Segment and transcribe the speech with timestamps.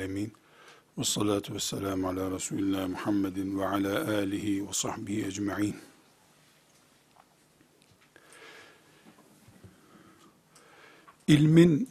[0.00, 0.32] Alemin.
[0.98, 5.76] Ve salatu ve selamu ala Resulillah Muhammedin ve ala alihi ve sahbihi ecma'in.
[11.26, 11.88] İlmin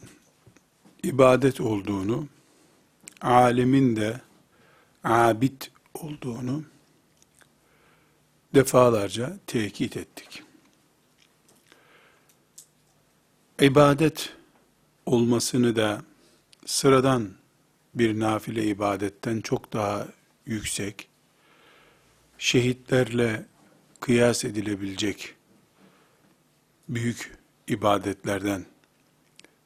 [1.02, 2.28] ibadet olduğunu,
[3.20, 4.20] alimin de
[5.04, 5.62] abid
[5.94, 6.64] olduğunu
[8.54, 10.42] defalarca tekit ettik.
[13.60, 14.32] İbadet
[15.06, 16.02] olmasını da
[16.66, 17.39] sıradan
[17.94, 20.08] bir nafile ibadetten çok daha
[20.46, 21.08] yüksek,
[22.38, 23.46] şehitlerle
[24.00, 25.34] kıyas edilebilecek
[26.88, 28.64] büyük ibadetlerden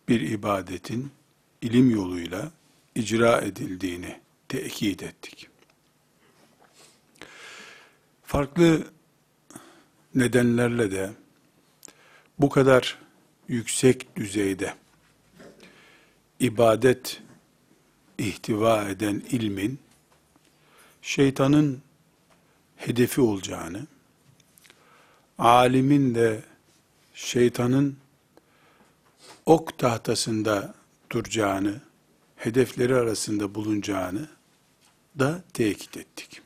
[0.08, 1.12] bir ibadetin
[1.62, 2.52] ilim yoluyla
[2.94, 5.48] icra edildiğini tekit ettik.
[8.22, 8.84] Farklı
[10.14, 11.10] nedenlerle de
[12.38, 12.98] bu kadar
[13.48, 14.74] yüksek düzeyde
[16.40, 17.22] ibadet
[18.18, 19.78] ihtiva eden ilmin
[21.02, 21.82] şeytanın
[22.76, 23.86] hedefi olacağını,
[25.38, 26.42] alimin de
[27.14, 27.96] şeytanın
[29.46, 30.74] ok tahtasında
[31.10, 31.80] duracağını,
[32.36, 34.28] hedefleri arasında bulunacağını
[35.18, 36.42] da tekit ettik.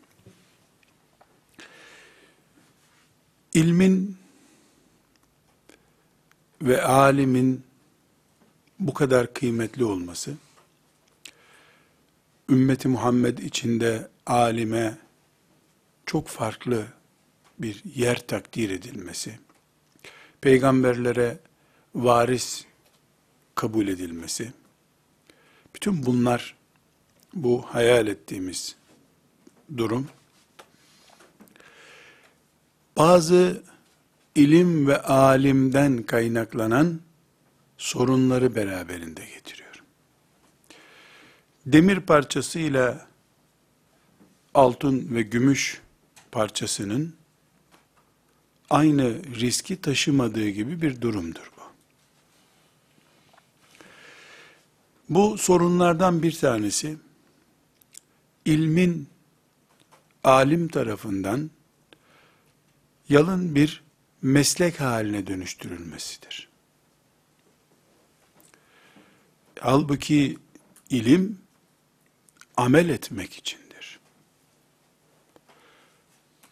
[3.55, 4.17] İlmin
[6.63, 7.63] ve alimin
[8.79, 10.35] bu kadar kıymetli olması,
[12.49, 14.99] ümmeti Muhammed içinde alime
[16.07, 16.87] çok farklı
[17.59, 19.39] bir yer takdir edilmesi,
[20.41, 21.39] peygamberlere
[21.95, 22.65] varis
[23.55, 24.53] kabul edilmesi,
[25.75, 26.57] bütün bunlar
[27.35, 28.77] bu hayal ettiğimiz
[29.77, 30.09] durum,
[32.97, 33.63] bazı
[34.35, 37.01] ilim ve alimden kaynaklanan
[37.79, 39.68] sorunları beraberinde getiriyor.
[41.73, 43.07] Demir parçasıyla
[44.55, 45.81] altın ve gümüş
[46.33, 47.15] parçasının
[48.71, 51.63] aynı riski taşımadığı gibi bir durumdur bu.
[55.09, 56.97] Bu sorunlardan bir tanesi
[58.45, 59.09] ilmin
[60.25, 61.51] alim tarafından
[63.09, 63.83] yalın bir
[64.23, 66.49] meslek haline dönüştürülmesidir.
[69.61, 70.39] Halbuki
[70.91, 71.48] ilim
[72.59, 74.01] amel etmek içindir.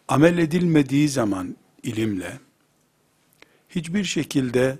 [0.09, 2.41] Amel edilmediği zaman ilimle
[3.71, 4.79] hiçbir şekilde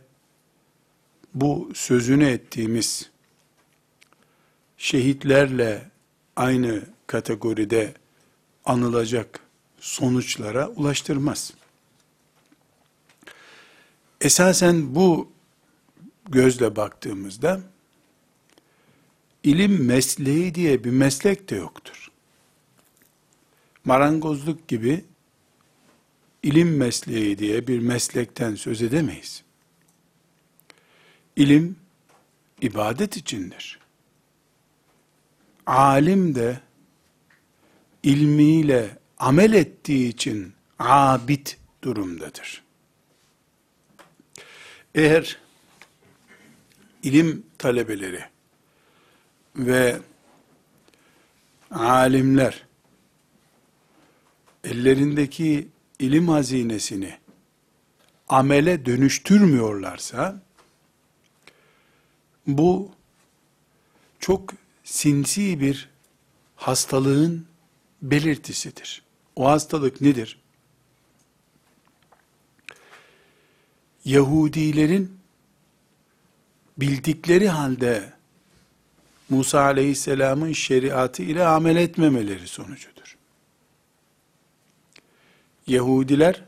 [1.35, 3.11] bu sözünü ettiğimiz
[4.79, 5.91] şehitlerle
[6.37, 7.95] aynı kategoride
[8.65, 9.41] anılacak
[9.81, 11.53] sonuçlara ulaştırmaz.
[14.21, 15.33] Esasen bu
[16.29, 17.61] gözle baktığımızda
[19.47, 22.11] ilim mesleği diye bir meslek de yoktur.
[23.85, 25.05] Marangozluk gibi
[26.43, 29.43] ilim mesleği diye bir meslekten söz edemeyiz.
[31.37, 31.77] İlim
[32.61, 33.79] ibadet içindir.
[35.67, 36.61] Alim de
[38.03, 41.47] ilmiyle amel ettiği için abid
[41.83, 42.63] durumdadır.
[44.95, 45.39] Eğer
[47.03, 48.36] ilim talebeleri
[49.57, 50.01] ve
[51.71, 52.67] alimler
[54.65, 55.69] ellerindeki
[55.99, 57.19] ilim hazinesini
[58.29, 60.43] amele dönüştürmüyorlarsa
[62.47, 62.91] bu
[64.21, 64.53] çok
[64.85, 65.89] sinsi bir
[66.57, 67.47] hastalığın
[68.03, 69.03] belirtisidir.
[69.37, 70.39] O hastalık nedir?
[74.05, 75.19] Yahudilerin
[76.79, 78.16] bildikleri halde
[79.29, 83.17] Musa aleyhisselamın şeriatı ile amel etmemeleri sonucudur.
[85.67, 86.45] Yahudiler,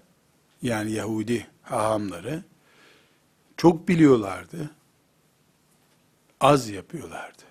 [0.63, 2.45] yani Yahudi hahamları,
[3.57, 4.71] çok biliyorlardı,
[6.41, 7.43] az yapıyorlardı.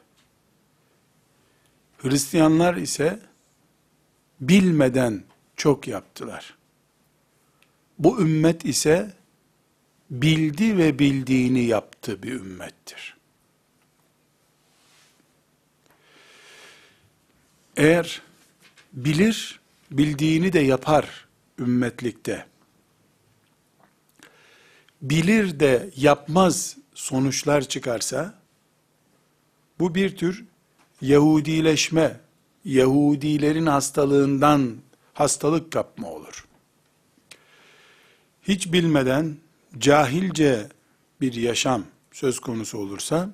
[1.98, 3.20] Hristiyanlar ise
[4.42, 5.24] bilmeden
[5.56, 6.58] çok yaptılar.
[8.00, 9.14] Bu ümmet ise
[10.10, 13.17] bildi ve bildiğini yaptı bir ümmettir.
[17.78, 18.22] Eğer
[18.94, 19.60] bilir,
[19.92, 21.28] bildiğini de yapar
[21.60, 22.46] ümmetlikte.
[25.02, 28.34] Bilir de yapmaz sonuçlar çıkarsa,
[29.80, 30.46] bu bir tür
[31.02, 32.20] Yahudileşme,
[32.66, 34.76] Yahudilerin hastalığından
[35.14, 36.48] hastalık kapma olur.
[38.44, 39.38] Hiç bilmeden
[39.78, 40.68] cahilce
[41.22, 43.30] bir yaşam söz konusu olursa,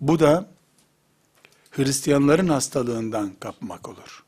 [0.00, 0.48] Bu da
[1.78, 4.24] Hristiyanların hastalığından kapmak olur.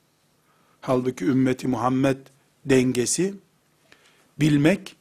[0.81, 2.17] Halbuki ümmeti Muhammed
[2.65, 3.35] dengesi
[4.41, 4.97] bilmek,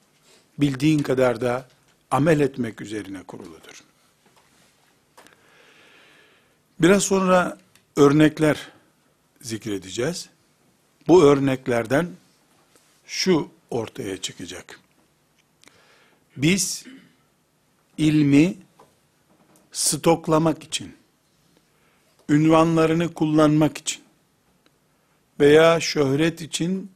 [0.60, 1.68] bildiğin kadar da
[2.12, 3.84] amel etmek üzerine kuruludur.
[6.80, 7.58] Biraz sonra
[7.96, 8.68] örnekler
[9.42, 10.30] zikredeceğiz.
[11.08, 12.10] Bu örneklerden
[13.06, 14.80] şu ortaya çıkacak.
[16.38, 16.86] Biz
[17.98, 18.58] ilmi
[19.72, 20.99] stoklamak için,
[22.30, 24.04] ünvanlarını kullanmak için
[25.40, 26.92] veya şöhret için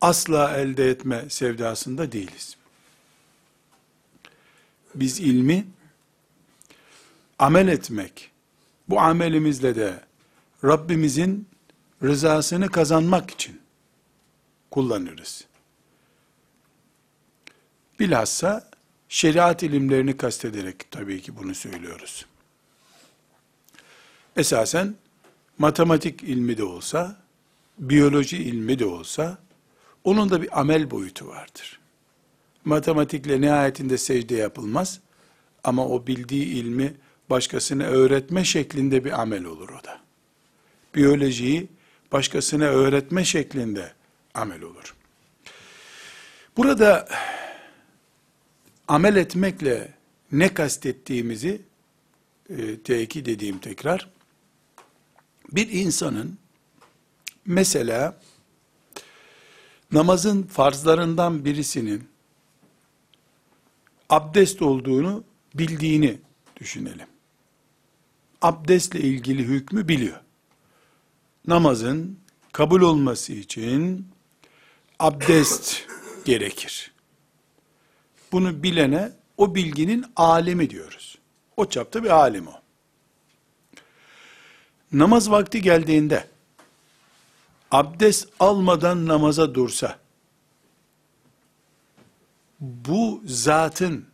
[0.00, 2.56] asla elde etme sevdasında değiliz.
[4.94, 5.66] Biz ilmi
[7.38, 8.30] amel etmek,
[8.88, 10.00] bu amelimizle de
[10.64, 11.48] Rabbimizin
[12.02, 13.60] rızasını kazanmak için
[14.70, 15.44] kullanırız.
[18.00, 18.70] Bilhassa
[19.08, 22.26] şeriat ilimlerini kastederek tabii ki bunu söylüyoruz.
[24.36, 24.94] Esasen
[25.58, 27.16] matematik ilmi de olsa,
[27.78, 29.38] biyoloji ilmi de olsa,
[30.04, 31.80] onun da bir amel boyutu vardır.
[32.64, 35.00] Matematikle nihayetinde secde yapılmaz
[35.64, 36.94] ama o bildiği ilmi
[37.30, 40.00] başkasına öğretme şeklinde bir amel olur o da.
[40.94, 41.68] Biyolojiyi
[42.12, 43.92] başkasına öğretme şeklinde
[44.34, 44.94] amel olur.
[46.56, 47.08] Burada
[48.88, 49.88] amel etmekle
[50.32, 51.62] ne kastettiğimizi
[52.50, 54.08] e, tekit edeyim tekrar.
[55.52, 56.38] Bir insanın
[57.46, 58.20] mesela
[59.92, 62.08] namazın farzlarından birisinin
[64.10, 66.18] abdest olduğunu bildiğini
[66.56, 67.06] düşünelim.
[68.42, 70.20] Abdestle ilgili hükmü biliyor.
[71.46, 72.18] Namazın
[72.52, 74.08] kabul olması için
[74.98, 75.86] abdest
[76.24, 76.92] gerekir.
[78.32, 81.18] Bunu bilene o bilginin alemi diyoruz.
[81.56, 82.61] O çapta bir alim o.
[84.92, 86.28] Namaz vakti geldiğinde
[87.70, 89.98] abdest almadan namaza dursa
[92.60, 94.06] bu zatın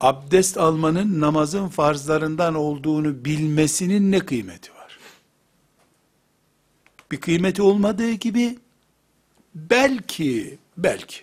[0.00, 4.98] abdest almanın namazın farzlarından olduğunu bilmesinin ne kıymeti var?
[7.10, 8.58] Bir kıymeti olmadığı gibi
[9.54, 11.16] belki belki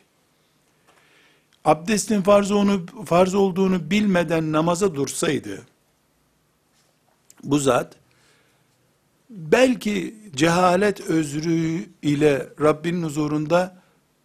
[1.66, 5.62] abdestin farz, onu, farz olduğunu bilmeden namaza dursaydı,
[7.44, 7.96] bu zat,
[9.30, 13.82] belki cehalet özrü ile Rabbinin huzurunda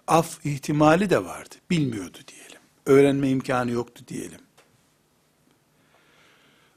[0.07, 1.55] af ihtimali de vardı.
[1.71, 2.61] Bilmiyordu diyelim.
[2.87, 4.41] Öğrenme imkanı yoktu diyelim.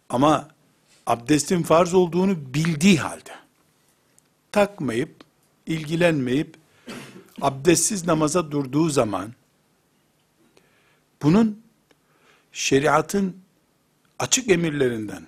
[0.10, 0.48] Ama
[1.06, 3.36] abdestin farz olduğunu bildiği halde,
[4.52, 5.16] takmayıp,
[5.66, 6.56] ilgilenmeyip,
[7.42, 9.34] abdestsiz namaza durduğu zaman,
[11.22, 11.62] bunun
[12.52, 13.38] şeriatın
[14.20, 15.28] açık emirlerinden,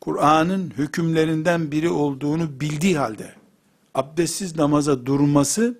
[0.00, 3.34] Kur'an'ın hükümlerinden biri olduğunu bildiği halde,
[3.94, 5.78] abdestsiz namaza durması,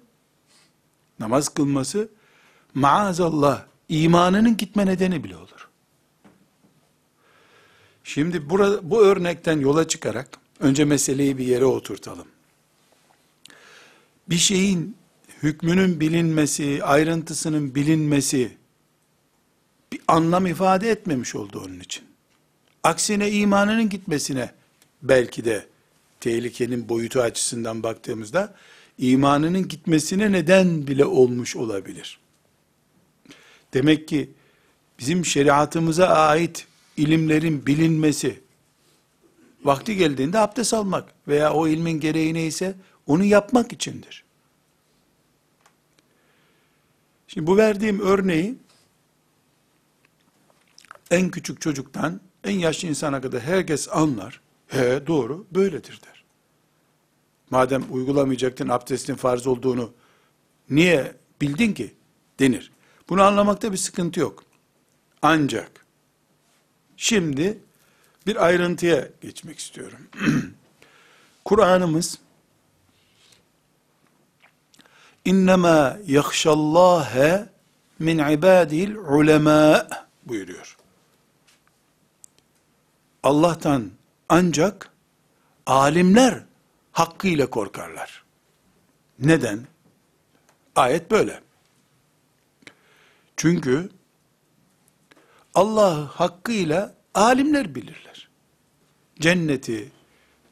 [1.20, 2.08] namaz kılması,
[2.74, 5.68] maazallah, imanının gitme nedeni bile olur.
[8.04, 10.28] Şimdi burada, bu örnekten yola çıkarak,
[10.60, 12.26] önce meseleyi bir yere oturtalım.
[14.28, 14.96] Bir şeyin
[15.42, 18.56] hükmünün bilinmesi, ayrıntısının bilinmesi,
[19.92, 22.09] bir anlam ifade etmemiş oldu onun için.
[22.84, 24.50] Aksine imanının gitmesine
[25.02, 25.66] belki de
[26.20, 28.54] tehlikenin boyutu açısından baktığımızda
[28.98, 32.18] imanının gitmesine neden bile olmuş olabilir.
[33.74, 34.30] Demek ki
[34.98, 38.40] bizim şeriatımıza ait ilimlerin bilinmesi,
[39.64, 42.74] vakti geldiğinde abdest almak veya o ilmin gereği neyse
[43.06, 44.24] onu yapmak içindir.
[47.28, 48.54] Şimdi bu verdiğim örneği
[51.10, 54.40] en küçük çocuktan en yaşlı insana kadar herkes anlar.
[54.66, 56.24] He doğru böyledir der.
[57.50, 59.92] Madem uygulamayacaktın abdestin farz olduğunu
[60.70, 61.94] niye bildin ki
[62.40, 62.72] denir.
[63.08, 64.44] Bunu anlamakta bir sıkıntı yok.
[65.22, 65.86] Ancak
[66.96, 67.58] şimdi
[68.26, 69.98] bir ayrıntıya geçmek istiyorum.
[71.44, 72.18] Kur'an'ımız
[75.24, 77.48] İnnemâ yakşallâhe
[77.98, 79.88] min ibâdil ulemâ
[80.26, 80.76] buyuruyor.
[83.22, 83.90] Allah'tan
[84.28, 84.90] ancak
[85.66, 86.44] alimler
[86.92, 88.24] hakkıyla korkarlar.
[89.18, 89.66] Neden?
[90.76, 91.40] Ayet böyle.
[93.36, 93.90] Çünkü
[95.54, 98.28] Allah'ı hakkıyla alimler bilirler.
[99.20, 99.90] Cenneti,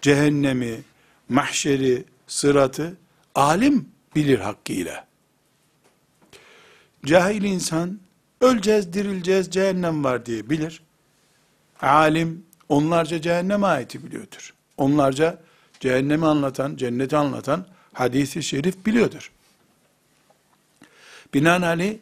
[0.02, 0.80] cehennemi,
[1.28, 2.96] mahşeri, sıratı
[3.34, 5.06] alim bilir hakkıyla.
[7.06, 8.00] Cahil insan
[8.40, 10.82] öleceğiz, dirileceğiz, cehennem var diye bilir.
[11.80, 14.54] Alim onlarca cehennem ayeti biliyordur.
[14.76, 15.38] Onlarca
[15.80, 19.32] cehennemi anlatan, cenneti anlatan hadisi şerif biliyordur.
[21.34, 21.98] Binaenaleyh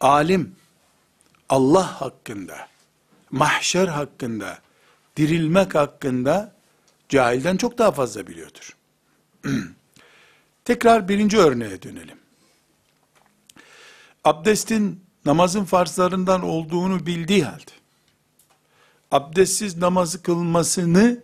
[0.00, 0.56] alim
[1.48, 2.68] Allah hakkında,
[3.30, 4.58] mahşer hakkında,
[5.16, 6.54] dirilmek hakkında
[7.08, 8.76] cahilden çok daha fazla biliyordur.
[10.64, 12.18] Tekrar birinci örneğe dönelim.
[14.24, 17.70] Abdestin namazın farzlarından olduğunu bildiği halde,
[19.12, 21.22] abdestsiz namazı kılmasını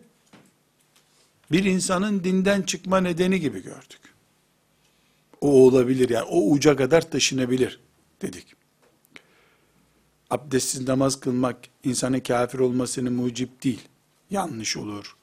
[1.52, 4.00] bir insanın dinden çıkma nedeni gibi gördük.
[5.40, 7.80] O olabilir yani o uca kadar taşınabilir
[8.22, 8.54] dedik.
[10.30, 13.88] Abdestsiz namaz kılmak insanın kafir olmasını mucip değil.
[14.30, 15.16] Yanlış olur,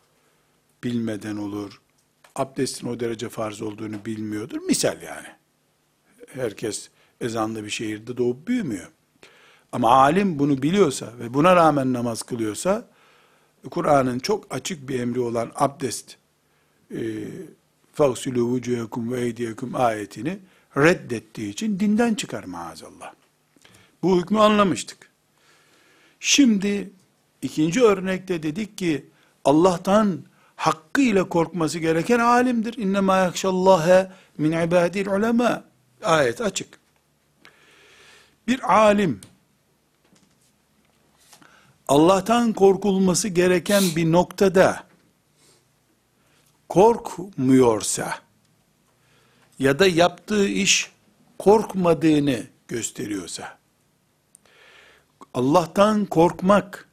[0.83, 1.81] bilmeden olur,
[2.35, 4.57] abdestin o derece farz olduğunu bilmiyordur.
[4.57, 5.27] Misal yani.
[6.27, 6.89] Herkes
[7.21, 8.91] ezanlı bir şehirde doğup büyümüyor.
[9.74, 12.84] Ama alim bunu biliyorsa ve buna rağmen namaz kılıyorsa,
[13.70, 16.16] Kur'an'ın çok açık bir emri olan abdest,
[16.90, 16.98] e,
[17.96, 20.38] فَغْسُلُوا وُجُهَكُمْ وَاَيْدِيَكُمْ ayetini
[20.76, 23.12] reddettiği için dinden çıkar maazallah.
[24.02, 25.10] Bu hükmü anlamıştık.
[26.20, 26.90] Şimdi
[27.42, 29.06] ikinci örnekte dedik ki
[29.44, 30.18] Allah'tan
[30.56, 32.78] hakkıyla korkması gereken alimdir.
[32.78, 35.64] İnnemâ yakşallâhe min ibâdil ulema.
[36.02, 36.80] Ayet açık.
[38.48, 39.20] Bir alim
[41.87, 44.83] Allah'tan korkulması gereken bir noktada
[46.69, 48.19] korkmuyorsa
[49.59, 50.91] ya da yaptığı iş
[51.39, 53.57] korkmadığını gösteriyorsa
[55.33, 56.89] Allah'tan korkmak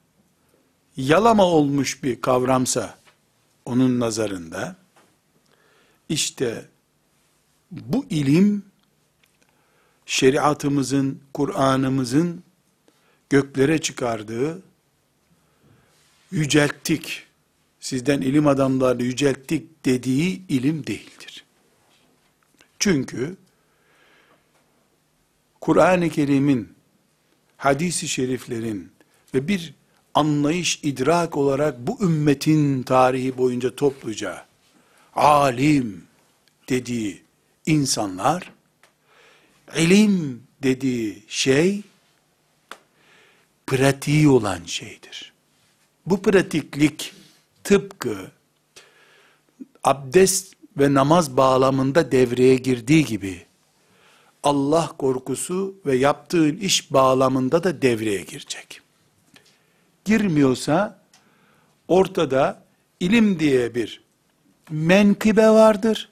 [0.97, 2.99] yalama olmuş bir kavramsa
[3.65, 4.77] onun nazarında
[6.09, 6.69] işte
[7.71, 8.65] bu ilim
[10.07, 12.43] şeriatımızın, Kur'an'ımızın
[13.31, 14.63] göklere çıkardığı
[16.33, 17.27] yücelttik,
[17.81, 21.45] sizden ilim adamlarını yücelttik dediği ilim değildir.
[22.79, 23.37] Çünkü
[25.61, 26.75] Kur'an-ı Kerim'in,
[27.57, 28.93] hadisi şeriflerin
[29.35, 29.75] ve bir
[30.15, 34.47] anlayış, idrak olarak bu ümmetin tarihi boyunca topluca
[35.15, 36.05] alim
[36.69, 37.23] dediği
[37.67, 38.53] insanlar,
[39.77, 41.83] ilim dediği şey,
[43.67, 45.32] pratiği olan şeydir.
[46.07, 47.15] Bu pratiklik
[47.65, 48.31] tıpkı
[49.85, 53.47] abdest ve namaz bağlamında devreye girdiği gibi,
[54.43, 58.83] Allah korkusu ve yaptığın iş bağlamında da devreye girecek
[60.05, 60.99] girmiyorsa
[61.89, 62.63] ortada
[63.01, 64.03] ilim diye bir
[64.71, 66.09] menkıbe vardır.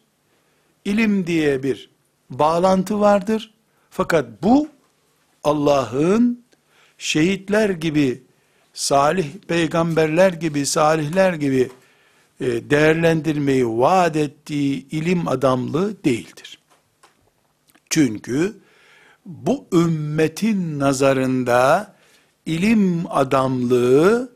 [0.85, 1.91] İlim diye bir
[2.31, 3.55] bağlantı vardır.
[3.91, 4.69] Fakat bu
[5.45, 6.45] Allah'ın
[6.99, 8.23] şehitler gibi,
[8.75, 11.71] salih peygamberler gibi, salihler gibi
[12.41, 16.59] e, değerlendirmeyi vaat ettiği ilim adamlığı değildir.
[17.91, 18.57] Çünkü
[19.27, 21.95] bu ümmetin nazarında
[22.47, 24.33] ilim adamlığı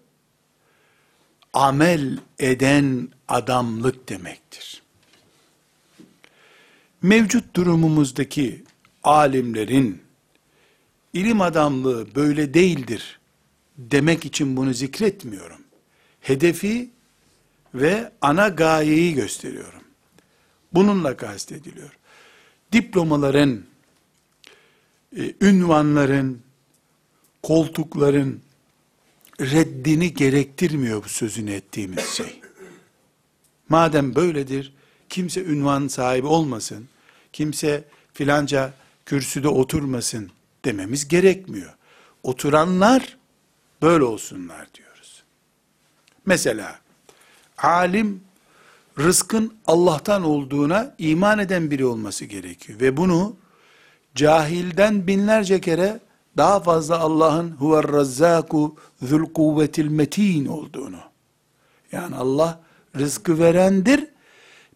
[1.52, 4.82] amel eden adamlık demektir.
[7.02, 8.64] Mevcut durumumuzdaki
[9.04, 10.02] alimlerin
[11.12, 13.20] ilim adamlığı böyle değildir
[13.78, 15.60] demek için bunu zikretmiyorum.
[16.20, 16.90] Hedefi
[17.74, 19.82] ve ana gayeyi gösteriyorum.
[20.72, 21.90] Bununla kastediliyor.
[22.72, 23.64] Diplomaların,
[25.16, 26.42] e, ünvanların,
[27.42, 28.40] koltukların
[29.40, 32.40] reddini gerektirmiyor bu sözünü ettiğimiz şey.
[33.68, 34.72] Madem böyledir,
[35.08, 36.88] kimse ünvan sahibi olmasın,
[37.32, 38.74] kimse filanca
[39.06, 40.30] kürsüde oturmasın
[40.64, 41.74] dememiz gerekmiyor.
[42.22, 43.16] Oturanlar
[43.84, 45.22] böyle olsunlar diyoruz.
[46.26, 46.78] Mesela
[47.58, 48.20] alim
[48.98, 53.36] rızkın Allah'tan olduğuna iman eden biri olması gerekiyor ve bunu
[54.14, 56.00] cahilden binlerce kere
[56.36, 61.00] daha fazla Allah'ın huver razzaku zul kuvvetil metin olduğunu.
[61.92, 62.60] Yani Allah
[62.98, 64.06] rızkı verendir.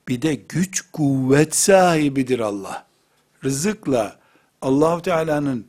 [0.09, 2.87] Bir de güç kuvvet sahibidir Allah.
[3.45, 4.19] Rızıkla
[4.62, 5.67] allah Teala'nın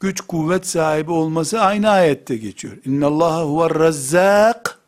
[0.00, 2.76] güç kuvvet sahibi olması aynı ayette geçiyor.
[2.84, 4.78] İnna Allah huver razzak.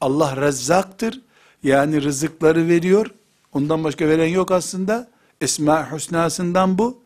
[0.00, 1.20] Allah razzaktır.
[1.62, 3.06] Yani rızıkları veriyor.
[3.52, 5.08] Ondan başka veren yok aslında.
[5.40, 7.02] Esma husnasından bu.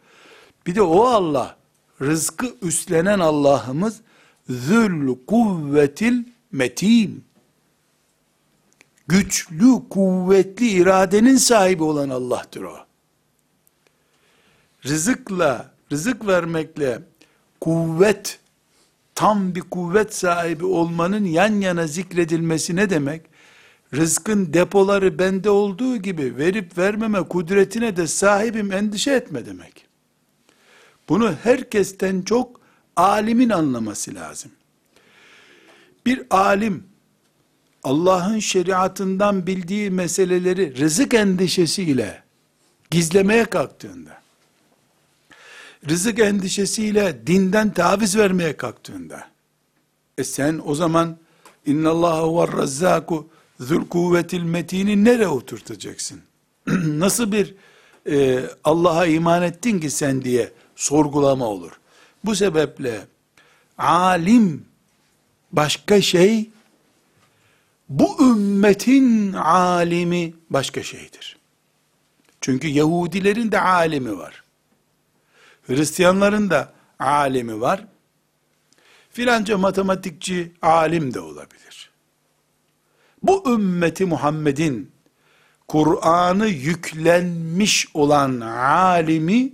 [0.67, 1.57] Bir de o Allah
[2.01, 4.01] rızkı üstlenen Allah'ımız
[4.49, 7.25] zül kuvvetil metin
[9.09, 12.77] güçlü, kuvvetli iradenin sahibi olan Allah'tır o.
[14.85, 17.03] Rızıkla, rızık vermekle
[17.61, 18.39] kuvvet
[19.15, 23.23] tam bir kuvvet sahibi olmanın yan yana zikredilmesi ne demek?
[23.95, 29.87] Rızkın depoları bende olduğu gibi verip vermeme kudretine de sahibim endişe etme demek.
[31.09, 32.61] Bunu herkesten çok
[32.97, 34.51] alimin anlaması lazım.
[36.07, 36.85] Bir alim
[37.85, 42.23] Allah'ın şeriatından bildiği meseleleri rızık endişesiyle
[42.91, 44.23] gizlemeye kalktığında,
[45.89, 49.29] rızık endişesiyle dinden taviz vermeye kalktığında,
[50.19, 51.17] e sen o zaman
[51.67, 53.29] inna Allahu var razzaku
[53.61, 56.21] zul kuvvetil metini nereye oturtacaksın?
[56.85, 57.55] Nasıl bir
[58.11, 61.73] e, Allah'a iman ettin ki sen diye sorgulama olur.
[62.25, 63.07] Bu sebeple
[63.79, 64.65] alim
[65.53, 66.51] başka şey,
[67.89, 71.37] bu ümmetin alimi başka şeydir.
[72.41, 74.46] Çünkü Yahudilerin de alimi var.
[75.67, 77.85] Hristiyanların da alimi var.
[79.11, 81.91] Filanca matematikçi alim de olabilir.
[83.23, 84.93] Bu ümmeti Muhammed'in
[85.69, 89.53] Kur'an'ı yüklenmiş olan alimi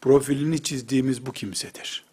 [0.00, 2.04] profilini çizdiğimiz bu kimsedir.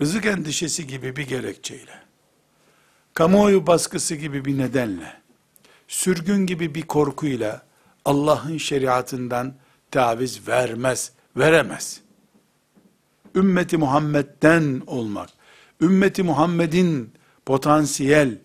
[0.00, 2.02] Rızık endişesi gibi bir gerekçeyle,
[3.14, 5.20] kamuoyu baskısı gibi bir nedenle,
[5.88, 7.62] sürgün gibi bir korkuyla
[8.04, 9.54] Allah'ın şeriatından
[9.92, 12.00] taviz vermez, veremez.
[13.34, 15.30] Ümmeti Muhammed'den olmak,
[15.80, 17.12] ümmeti Muhammed'in
[17.46, 18.38] potansiyel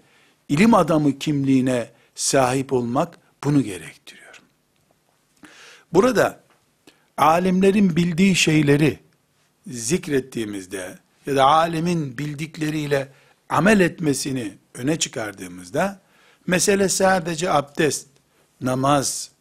[0.50, 4.42] ilim adamı kimliğine sahip olmak bunu gerektiriyor.
[5.94, 6.44] Burada
[7.18, 9.00] alimlerin bildiği şeyleri
[9.68, 13.12] zikrettiğimizde ya da alemin bildikleriyle
[13.50, 16.00] amel etmesini öne çıkardığımızda
[16.48, 18.08] mesele sadece abdest,
[18.62, 19.32] namaz,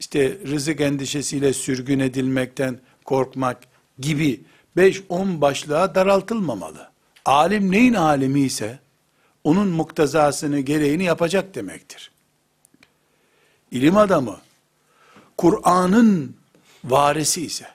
[0.00, 3.58] işte rızık endişesiyle sürgün edilmekten korkmak
[3.98, 4.40] gibi
[4.76, 6.90] 5-10 başlığa daraltılmamalı.
[7.24, 8.78] Alim neyin alimi ise
[9.44, 12.10] onun muktezasını gereğini yapacak demektir.
[13.70, 14.40] İlim adamı
[15.36, 16.36] Kur'an'ın
[16.84, 17.66] varisi ise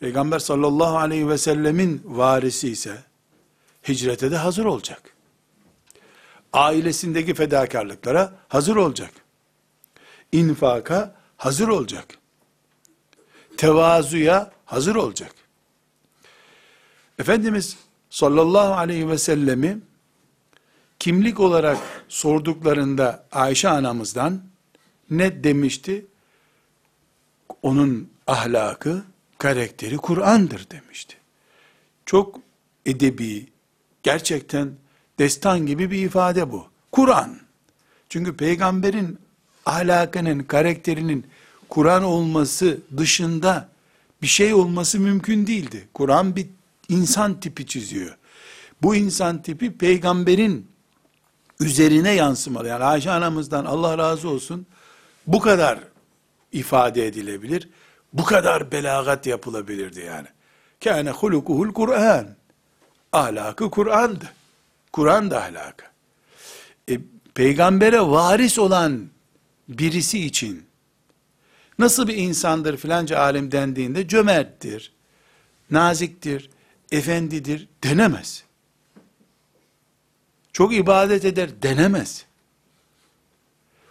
[0.00, 2.98] Peygamber sallallahu aleyhi ve sellemin varisi ise
[3.88, 5.14] hicrete de hazır olacak.
[6.52, 9.10] Ailesindeki fedakarlıklara hazır olacak.
[10.32, 12.18] İnfaka hazır olacak.
[13.56, 15.34] Tevazuya hazır olacak.
[17.18, 17.76] Efendimiz
[18.10, 19.78] sallallahu aleyhi ve sellemi
[20.98, 24.42] kimlik olarak sorduklarında Ayşe anamızdan
[25.10, 26.06] ne demişti?
[27.62, 29.04] Onun ahlakı,
[29.38, 31.16] karakteri Kur'an'dır demişti.
[32.06, 32.40] Çok
[32.86, 33.46] edebi,
[34.02, 34.72] gerçekten
[35.18, 36.66] destan gibi bir ifade bu.
[36.92, 37.38] Kur'an.
[38.08, 39.18] Çünkü peygamberin
[39.68, 41.26] ahlakının, karakterinin
[41.68, 43.68] Kur'an olması dışında
[44.22, 45.88] bir şey olması mümkün değildi.
[45.94, 46.46] Kur'an bir
[46.88, 48.16] insan tipi çiziyor.
[48.82, 50.66] Bu insan tipi peygamberin
[51.60, 52.68] üzerine yansımalı.
[52.68, 54.66] Yani Ayşe anamızdan Allah razı olsun
[55.26, 55.78] bu kadar
[56.52, 57.68] ifade edilebilir.
[58.12, 60.28] Bu kadar belagat yapılabilirdi yani.
[60.84, 62.26] Kâne hulukuhul Kur'an.
[63.12, 64.24] Ahlakı Kur'an'dı.
[64.92, 65.84] Kur'an da ahlakı.
[66.90, 66.98] E,
[67.34, 69.08] peygambere varis olan
[69.68, 70.66] birisi için
[71.78, 74.92] nasıl bir insandır filanca alim dendiğinde cömerttir,
[75.70, 76.50] naziktir,
[76.92, 78.44] efendidir denemez.
[80.52, 82.24] Çok ibadet eder denemez.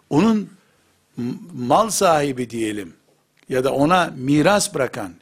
[0.09, 0.49] Onun
[1.53, 2.93] mal sahibi diyelim
[3.49, 5.13] ya da ona miras bırakan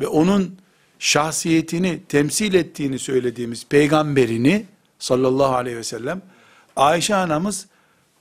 [0.00, 0.58] ve onun
[0.98, 4.66] şahsiyetini temsil ettiğini söylediğimiz peygamberini
[4.98, 6.22] sallallahu aleyhi ve sellem
[6.76, 7.66] Ayşe anamız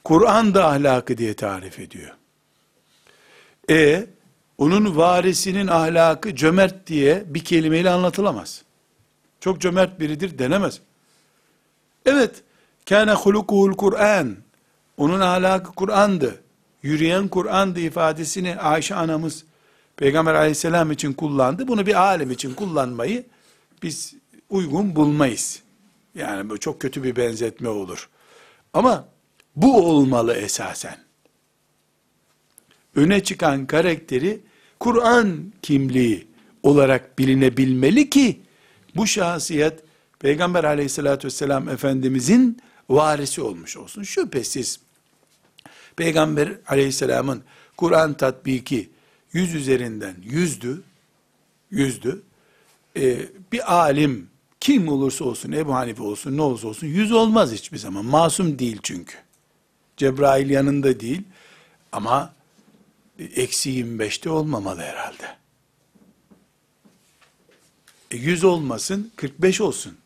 [0.05, 2.11] Kur'an'da ahlakı diye tarif ediyor.
[3.69, 4.07] E
[4.57, 8.61] onun varisinin ahlakı cömert diye bir kelimeyle anlatılamaz.
[9.39, 10.81] Çok cömert biridir denemez.
[12.05, 12.43] Evet,
[12.89, 14.35] kâne hulukuhul Kur'an.
[14.97, 16.41] Onun ahlakı Kur'an'dı.
[16.83, 19.43] Yürüyen Kur'an'dı ifadesini Ayşe anamız
[19.97, 21.67] Peygamber aleyhisselam için kullandı.
[21.67, 23.25] Bunu bir alim için kullanmayı
[23.83, 24.13] biz
[24.49, 25.61] uygun bulmayız.
[26.15, 28.09] Yani bu çok kötü bir benzetme olur.
[28.73, 29.14] Ama
[29.55, 30.97] bu olmalı esasen.
[32.95, 34.39] Öne çıkan karakteri
[34.79, 36.27] Kur'an kimliği
[36.63, 38.41] olarak bilinebilmeli ki
[38.95, 39.79] bu şahsiyet
[40.19, 44.03] Peygamber aleyhissalatü vesselam Efendimizin varisi olmuş olsun.
[44.03, 44.79] Şüphesiz
[45.95, 47.43] Peygamber aleyhisselamın
[47.77, 48.89] Kur'an tatbiki
[49.33, 50.83] yüz üzerinden yüzdü,
[51.71, 52.21] yüzdü.
[52.97, 53.17] Ee,
[53.51, 58.05] bir alim kim olursa olsun, Ebu Hanife olsun, ne olursa olsun, yüz olmaz hiçbir zaman.
[58.05, 59.24] Masum değil çünkü.
[59.97, 61.21] Cebrail yanında değil.
[61.91, 62.33] Ama
[63.19, 65.35] eksi 25'te olmamalı herhalde.
[68.11, 69.97] E, 100 olmasın, 45 olsun.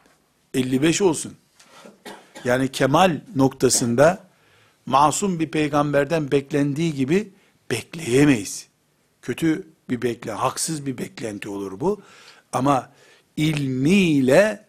[0.54, 1.34] 55 olsun.
[2.44, 4.24] Yani kemal noktasında
[4.86, 7.32] masum bir peygamberden beklendiği gibi
[7.72, 8.68] bekleyemeyiz.
[9.22, 12.02] Kötü bir bekle, haksız bir beklenti olur bu.
[12.54, 12.90] Ama
[13.38, 14.66] ilmiyle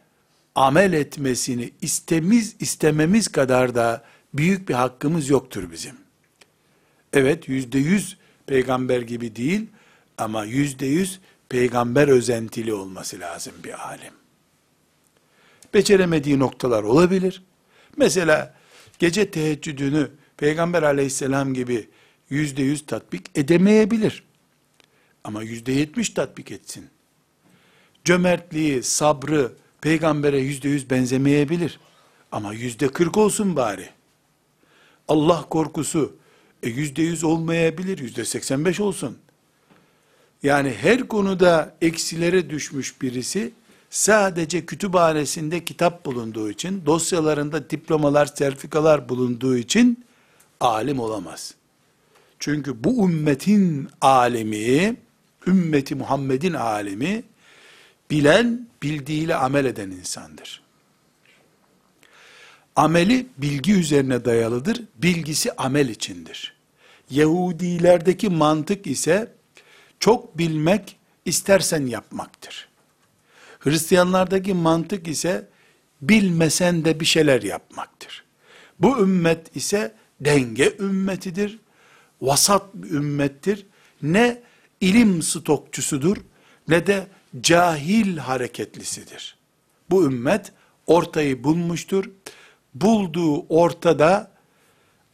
[0.54, 5.96] amel etmesini istemiz istememiz kadar da büyük bir hakkımız yoktur bizim.
[7.12, 9.66] Evet yüzde yüz peygamber gibi değil
[10.18, 14.12] ama yüzde yüz peygamber özentili olması lazım bir alim.
[15.74, 17.42] Beceremediği noktalar olabilir.
[17.96, 18.54] Mesela
[18.98, 21.88] gece teheccüdünü peygamber aleyhisselam gibi
[22.30, 24.22] yüzde yüz tatbik edemeyebilir.
[25.24, 26.88] Ama yüzde yetmiş tatbik etsin.
[28.04, 31.80] Cömertliği, sabrı peygambere yüzde yüz benzemeyebilir.
[32.32, 33.88] Ama yüzde kırk olsun bari.
[35.10, 36.16] Allah korkusu
[36.62, 39.18] e, yüzde yüz olmayabilir, yüzde seksen beş olsun.
[40.42, 43.52] Yani her konuda eksilere düşmüş birisi,
[43.90, 50.04] sadece kütüphanesinde kitap bulunduğu için, dosyalarında diplomalar, sertifikalar bulunduğu için
[50.60, 51.54] alim olamaz.
[52.38, 54.96] Çünkü bu ümmetin alemi,
[55.46, 57.22] ümmeti Muhammed'in alemi,
[58.10, 60.62] bilen, bildiğiyle amel eden insandır.
[62.76, 66.54] Ameli bilgi üzerine dayalıdır, bilgisi amel içindir.
[67.10, 69.32] Yahudilerdeki mantık ise,
[70.00, 72.68] çok bilmek, istersen yapmaktır.
[73.60, 75.48] Hristiyanlardaki mantık ise,
[76.02, 78.24] bilmesen de bir şeyler yapmaktır.
[78.78, 81.58] Bu ümmet ise, denge ümmetidir,
[82.20, 83.66] vasat bir ümmettir.
[84.02, 84.42] Ne
[84.80, 86.16] ilim stokçusudur,
[86.68, 87.06] ne de
[87.40, 89.36] cahil hareketlisidir.
[89.90, 90.52] Bu ümmet
[90.86, 92.10] ortayı bulmuştur.
[92.74, 94.30] Bulduğu ortada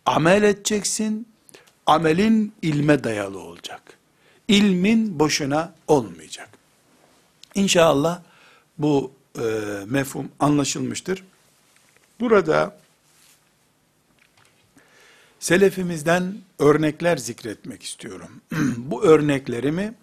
[0.07, 1.29] amel edeceksin.
[1.87, 3.83] Amelin ilme dayalı olacak.
[4.49, 6.49] İlmin boşuna olmayacak.
[7.55, 8.21] İnşallah
[8.79, 9.42] bu e,
[9.87, 11.25] mefhum anlaşılmıştır.
[12.21, 12.77] Burada
[15.40, 18.40] selefimizden örnekler zikretmek istiyorum.
[18.77, 19.95] bu örneklerimi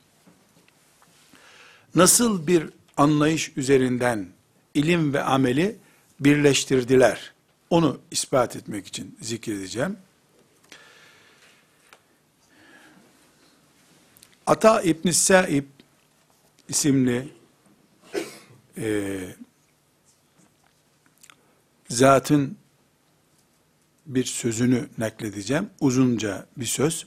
[1.95, 4.27] nasıl bir anlayış üzerinden
[4.73, 5.75] ilim ve ameli
[6.19, 7.33] birleştirdiler?
[7.73, 9.97] Onu ispat etmek için zikredeceğim.
[14.47, 15.65] Ata İbn Saib
[16.69, 17.29] isimli
[18.77, 19.19] e,
[21.89, 22.57] zatın
[24.05, 25.69] bir sözünü nakledeceğim.
[25.79, 27.05] Uzunca bir söz.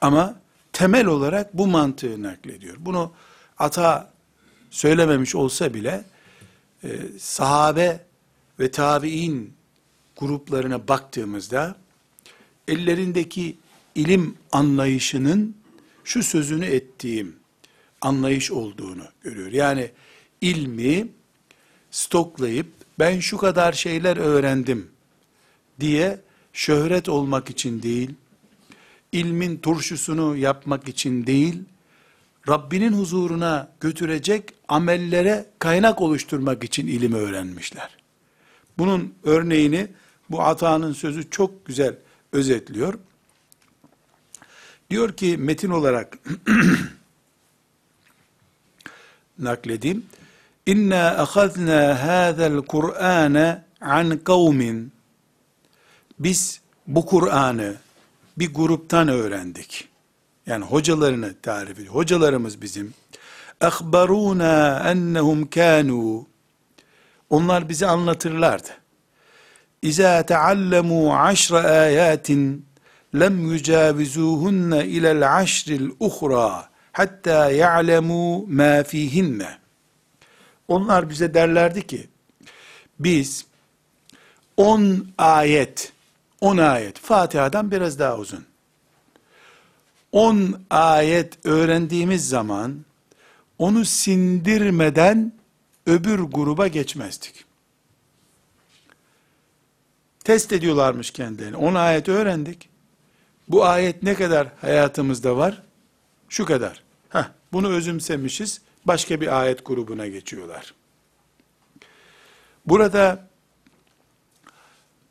[0.00, 0.40] Ama
[0.72, 2.76] temel olarak bu mantığı naklediyor.
[2.78, 3.12] Bunu
[3.58, 4.12] ata
[4.70, 6.04] söylememiş olsa bile
[6.84, 8.04] e, sahabe
[8.60, 9.59] ve tabi'in
[10.20, 11.76] gruplarına baktığımızda
[12.68, 13.56] ellerindeki
[13.94, 15.56] ilim anlayışının
[16.04, 17.36] şu sözünü ettiğim
[18.00, 19.52] anlayış olduğunu görüyor.
[19.52, 19.90] Yani
[20.40, 21.08] ilmi
[21.90, 22.66] stoklayıp
[22.98, 24.88] ben şu kadar şeyler öğrendim
[25.80, 26.20] diye
[26.52, 28.10] şöhret olmak için değil,
[29.12, 31.62] ilmin turşusunu yapmak için değil,
[32.48, 37.96] Rabbinin huzuruna götürecek amellere kaynak oluşturmak için ilim öğrenmişler.
[38.78, 39.88] Bunun örneğini
[40.30, 41.94] bu Ata'nın sözü çok güzel
[42.32, 42.94] özetliyor.
[44.90, 46.18] Diyor ki metin olarak
[49.38, 50.06] nakledeyim.
[50.66, 54.92] İnna ahazna hâzel Kur'âne an kavmin.
[56.18, 57.76] Biz bu Kur'an'ı
[58.38, 59.88] bir gruptan öğrendik.
[60.46, 61.94] Yani hocalarını tarif ediyor.
[61.94, 62.94] Hocalarımız bizim.
[63.60, 66.26] Akhbaruna ennehum kanu.
[67.30, 68.79] Onlar bize anlatırlardı.
[69.82, 72.66] İza teallemu aşra ayatin
[73.14, 79.58] lem yucavizuhunne ilel aşril uhra hatta ya'lemu ma fihinne.
[80.68, 82.08] Onlar bize derlerdi ki
[82.98, 83.46] biz
[84.56, 85.92] 10 ayet
[86.40, 88.44] 10 ayet Fatiha'dan biraz daha uzun
[90.12, 92.84] 10 ayet öğrendiğimiz zaman
[93.58, 95.32] onu sindirmeden
[95.86, 97.49] öbür gruba geçmezdik.
[100.24, 101.56] Test ediyorlarmış kendilerini.
[101.56, 102.68] 10 ayet öğrendik.
[103.48, 105.62] Bu ayet ne kadar hayatımızda var?
[106.28, 106.82] Şu kadar.
[107.08, 108.60] Heh, bunu özümsemişiz.
[108.84, 110.74] Başka bir ayet grubuna geçiyorlar.
[112.66, 113.28] Burada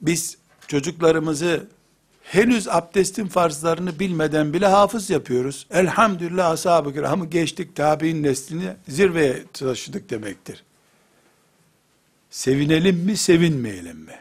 [0.01, 1.67] biz çocuklarımızı
[2.23, 5.67] henüz abdestin farzlarını bilmeden bile hafız yapıyoruz.
[5.71, 10.63] Elhamdülillah ashab-ı kiramı geçtik, tabi'in neslini zirveye taşıdık demektir.
[12.29, 14.19] Sevinelim mi, sevinmeyelim mi?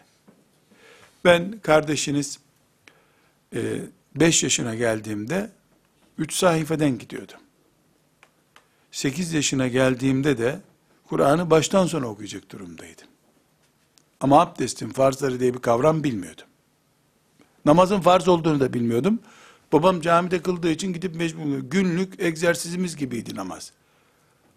[1.25, 2.39] Ben kardeşiniz
[3.53, 5.51] 5 e, yaşına geldiğimde
[6.19, 7.41] 3 sayfeden gidiyordum.
[8.91, 10.61] 8 yaşına geldiğimde de
[11.09, 13.07] Kur'an'ı baştan sona okuyacak durumdaydım.
[14.21, 16.47] Ama abdestin farzları diye bir kavram bilmiyordum.
[17.65, 19.21] Namazın farz olduğunu da bilmiyordum.
[19.73, 23.73] Babam camide kıldığı için gidip mecbur günlük egzersizimiz gibiydi namaz.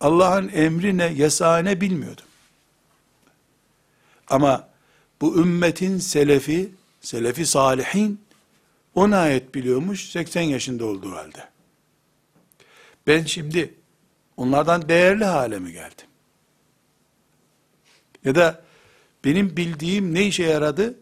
[0.02, 2.26] Allah'ın emri ne bilmiyordum.
[4.28, 4.71] Ama
[5.22, 8.22] bu ümmetin selefi, selefi salihin
[8.96, 11.50] 10 ayet biliyormuş 80 yaşında olduğu halde.
[13.08, 13.74] Ben şimdi
[14.38, 16.06] onlardan değerli hale mi geldim?
[18.26, 18.62] Ya da
[19.26, 20.96] benim bildiğim ne işe yaradı?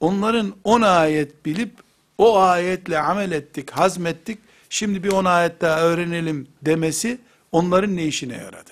[0.00, 1.72] Onların 10 ayet bilip
[2.18, 4.38] o ayetle amel ettik, hazmettik.
[4.70, 7.18] Şimdi bir 10 ayet daha öğrenelim demesi
[7.52, 8.70] onların ne işine yaradı?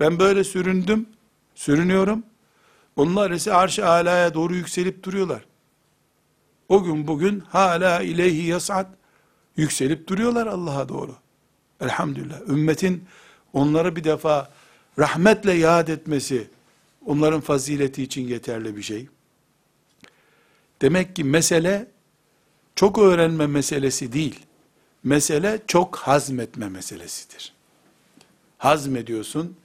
[0.00, 1.06] Ben böyle süründüm,
[1.54, 2.24] sürünüyorum.
[2.96, 5.44] Onlar ise arş-ı alaya doğru yükselip duruyorlar.
[6.68, 8.86] O gün bugün hala ileyhi yas'ad
[9.56, 11.14] yükselip duruyorlar Allah'a doğru.
[11.80, 12.40] Elhamdülillah.
[12.48, 13.04] Ümmetin
[13.52, 14.50] onları bir defa
[14.98, 16.48] rahmetle yad etmesi
[17.06, 19.08] onların fazileti için yeterli bir şey.
[20.82, 21.88] Demek ki mesele
[22.74, 24.40] çok öğrenme meselesi değil.
[25.04, 27.52] Mesele çok hazmetme meselesidir.
[28.58, 29.56] Hazmediyorsun,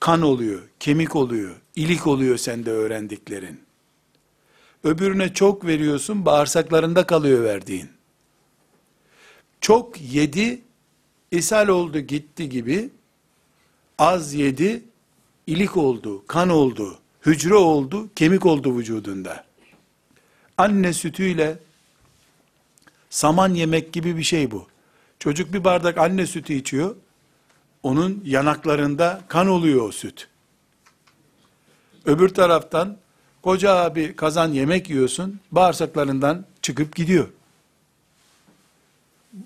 [0.00, 3.60] kan oluyor, kemik oluyor, ilik oluyor sende öğrendiklerin.
[4.84, 7.88] Öbürüne çok veriyorsun, bağırsaklarında kalıyor verdiğin.
[9.60, 10.62] Çok yedi,
[11.30, 12.90] ishal oldu gitti gibi,
[13.98, 14.82] az yedi,
[15.46, 19.44] ilik oldu, kan oldu, hücre oldu, kemik oldu vücudunda.
[20.58, 21.58] Anne sütüyle
[23.10, 24.66] saman yemek gibi bir şey bu.
[25.18, 26.96] Çocuk bir bardak anne sütü içiyor,
[27.86, 30.28] onun yanaklarında kan oluyor o süt.
[32.04, 32.96] Öbür taraftan
[33.42, 37.28] koca bir kazan yemek yiyorsun, bağırsaklarından çıkıp gidiyor.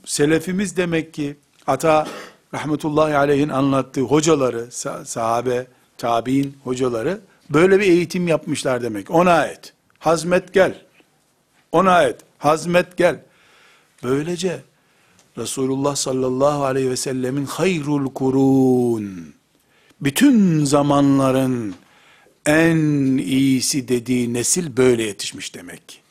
[0.05, 2.07] Selefimiz demek ki ata
[2.55, 4.71] rahmetullahi aleyhin anlattığı hocaları,
[5.05, 5.67] sahabe,
[5.99, 9.11] tabi'in hocaları böyle bir eğitim yapmışlar demek.
[9.11, 9.73] Ona ayet.
[9.99, 10.83] Hazmet gel.
[11.73, 12.21] Ona ayet.
[12.39, 13.23] Hazmet gel.
[14.03, 14.63] Böylece
[15.39, 19.35] Resulullah sallallahu aleyhi ve sellemin hayrul kurun
[20.01, 21.75] bütün zamanların
[22.47, 22.79] en
[23.19, 26.03] iyisi dediği nesil böyle yetişmiş demek.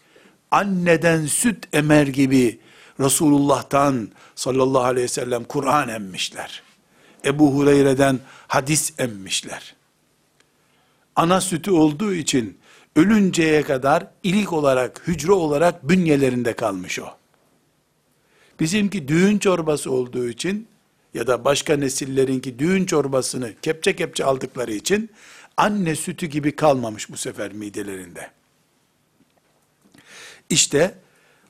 [0.51, 2.59] Anneden süt emer gibi
[2.99, 6.63] Resulullah'tan sallallahu aleyhi ve sellem Kur'an emmişler.
[7.25, 9.75] Ebu Hureyre'den hadis emmişler.
[11.15, 12.57] Ana sütü olduğu için
[12.95, 17.18] ölünceye kadar ilik olarak, hücre olarak bünyelerinde kalmış o.
[18.59, 20.67] Bizimki düğün çorbası olduğu için
[21.13, 25.09] ya da başka nesillerinki düğün çorbasını kepçe kepçe aldıkları için
[25.57, 28.31] anne sütü gibi kalmamış bu sefer midelerinde.
[30.49, 30.95] İşte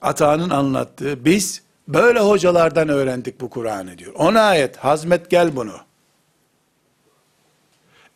[0.02, 4.14] Ata'nın anlattığı biz böyle hocalardan öğrendik bu Kur'an'ı diyor.
[4.16, 5.76] Ona ayet hazmet gel bunu.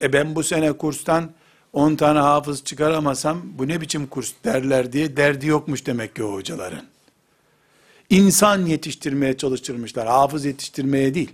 [0.02, 1.32] E ben bu sene kurstan
[1.74, 6.34] 10 tane hafız çıkaramasam bu ne biçim kurs derler diye derdi yokmuş demek ki o
[6.34, 6.93] hocaların.
[8.14, 11.32] İnsan yetiştirmeye çalıştırmışlar, hafız yetiştirmeye değil.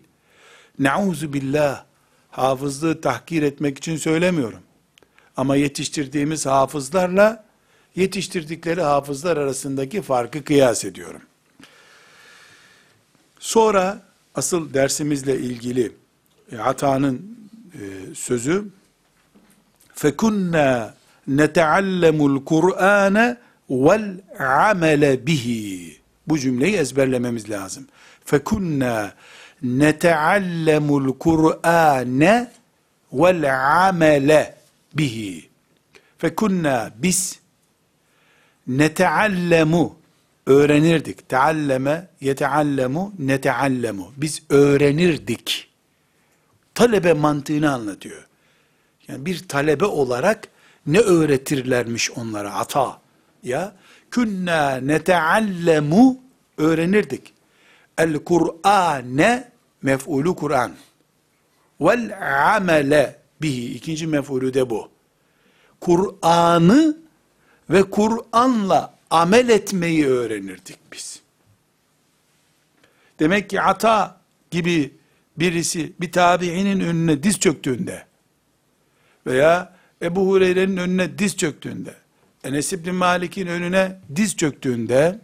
[0.80, 1.84] Nauzu billah,
[2.32, 4.60] hafızlığı tahkir etmek için söylemiyorum.
[5.38, 7.46] Ama yetiştirdiğimiz hafızlarla
[7.96, 11.22] yetiştirdikleri hafızlar arasındaki farkı kıyas ediyorum.
[13.40, 14.02] Sonra
[14.36, 15.92] asıl dersimizle ilgili
[16.52, 17.38] e, Ata'nın
[17.74, 18.66] e, sözü
[19.94, 20.96] fekunna
[21.28, 23.38] neteallemul Kur'ane
[23.70, 25.99] vel amele bihi.
[26.30, 27.88] Bu cümleyi ezberlememiz lazım.
[28.26, 29.14] Fekunna
[29.62, 32.52] neteallemul Kur'ane
[33.14, 33.56] vel
[33.88, 34.56] amele
[34.94, 35.50] bihi.
[36.18, 37.40] Fekunna biz
[38.68, 39.96] neteallemu
[40.46, 41.30] öğrenirdik.
[41.30, 44.12] Tealleme, yeteallemu, neteallemu.
[44.18, 45.70] Biz öğrenirdik.
[46.76, 48.28] Talebe mantığını anlatıyor.
[49.08, 50.48] Yani bir talebe olarak
[50.86, 53.02] ne öğretirlermiş onlara ata.
[53.44, 53.74] Ya
[54.12, 56.20] künna neteallemu
[56.58, 57.34] öğrenirdik.
[57.98, 60.72] El Kur'ane mef'ulu Kur'an.
[61.82, 62.18] Vel
[62.56, 63.74] amele bihi.
[63.74, 64.90] ikinci mef'ulü de bu.
[65.82, 66.98] Kur'an'ı
[67.70, 71.22] ve Kur'an'la amel etmeyi öğrenirdik biz.
[73.20, 74.94] Demek ki ata gibi
[75.38, 78.06] birisi bir tabiinin önüne diz çöktüğünde
[79.28, 81.96] veya Ebu Hureyre'nin önüne diz çöktüğünde,
[82.44, 85.20] Enes İbni Malik'in önüne diz çöktüğünde,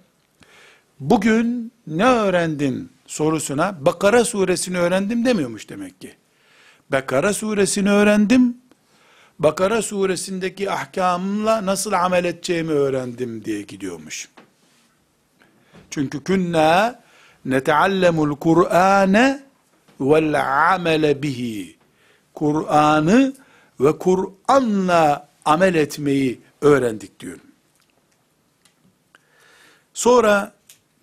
[0.99, 6.15] bugün ne öğrendin sorusuna, Bakara suresini öğrendim demiyormuş demek ki.
[6.91, 8.58] Bakara suresini öğrendim,
[9.39, 14.30] Bakara suresindeki ahkamla nasıl amel edeceğimi öğrendim diye gidiyormuş.
[15.89, 16.99] Çünkü künna
[17.45, 19.43] neteallemul Kur'ane
[19.99, 20.41] vel
[20.73, 21.75] amele bihi.
[22.34, 23.34] Kur'an'ı
[23.80, 27.45] ve Kur'an'la amel etmeyi öğrendik diyorum.
[29.93, 30.54] Sonra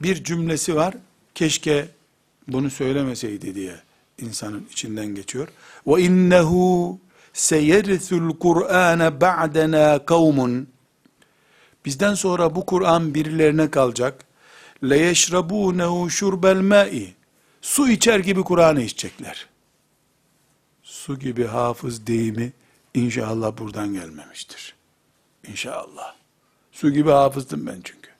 [0.03, 0.95] bir cümlesi var.
[1.35, 1.89] Keşke
[2.49, 3.77] bunu söylemeseydi diye
[4.19, 5.49] insanın içinden geçiyor.
[5.87, 6.99] Ve innehu
[7.33, 10.69] seyerisul Kur'ane ba'dena kavmun
[11.85, 14.25] Bizden sonra bu Kur'an birilerine kalacak.
[14.85, 17.15] Le yeşrabunehu şurbel ma'i.
[17.63, 19.47] Su içer gibi Kur'an'ı içecekler.
[20.83, 22.53] Su gibi hafız deyimi
[22.95, 24.75] inşallah buradan gelmemiştir.
[25.49, 26.15] İnşallah.
[26.73, 28.11] Su gibi hafızdım ben çünkü.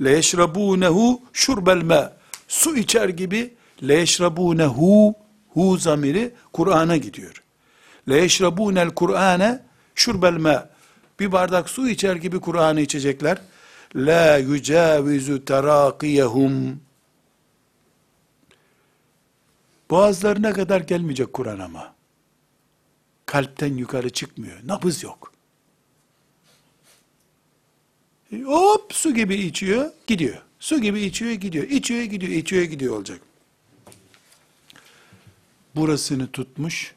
[0.00, 2.12] Yeşrabunehu şurbel ma.
[2.48, 5.14] Su içer gibi yeşrabunehu
[5.48, 7.42] hu zamiri Kur'an'a gidiyor.
[8.06, 9.62] Yeşrabunel Kur'ane
[9.94, 10.68] şurbel ma.
[11.20, 13.38] Bir bardak su içer gibi Kur'an'ı içecekler.
[13.94, 16.80] La yucavizu terakiyehum.
[19.90, 21.94] Boğazlarına kadar gelmeyecek Kur'an ama.
[23.26, 24.58] Kalpten yukarı çıkmıyor.
[24.64, 25.31] Nabız yok.
[28.40, 30.42] Hop su gibi içiyor, gidiyor.
[30.60, 31.64] Su gibi içiyor, gidiyor.
[31.64, 33.20] İçiyor, gidiyor, içiyor, gidiyor olacak.
[35.76, 36.94] Burasını tutmuş,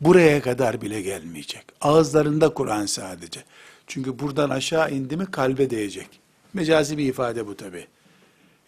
[0.00, 1.64] buraya kadar bile gelmeyecek.
[1.80, 3.44] Ağızlarında Kur'an sadece.
[3.86, 6.08] Çünkü buradan aşağı indi mi kalbe değecek.
[6.54, 7.86] Mecazi bir ifade bu tabi.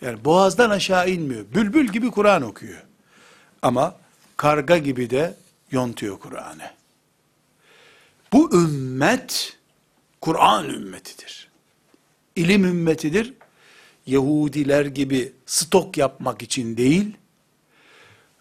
[0.01, 1.45] Yani boğazdan aşağı inmiyor.
[1.55, 2.83] Bülbül gibi Kur'an okuyor.
[3.63, 3.97] Ama
[4.37, 5.35] karga gibi de
[5.71, 6.71] yontuyor Kur'an'ı.
[8.33, 9.59] Bu ümmet
[10.21, 11.52] Kur'an ümmetidir.
[12.37, 13.33] İlim ümmetidir.
[14.07, 17.17] Yahudiler gibi stok yapmak için değil,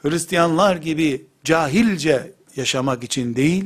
[0.02, 3.66] Hristiyanlar gibi cahilce yaşamak için değil,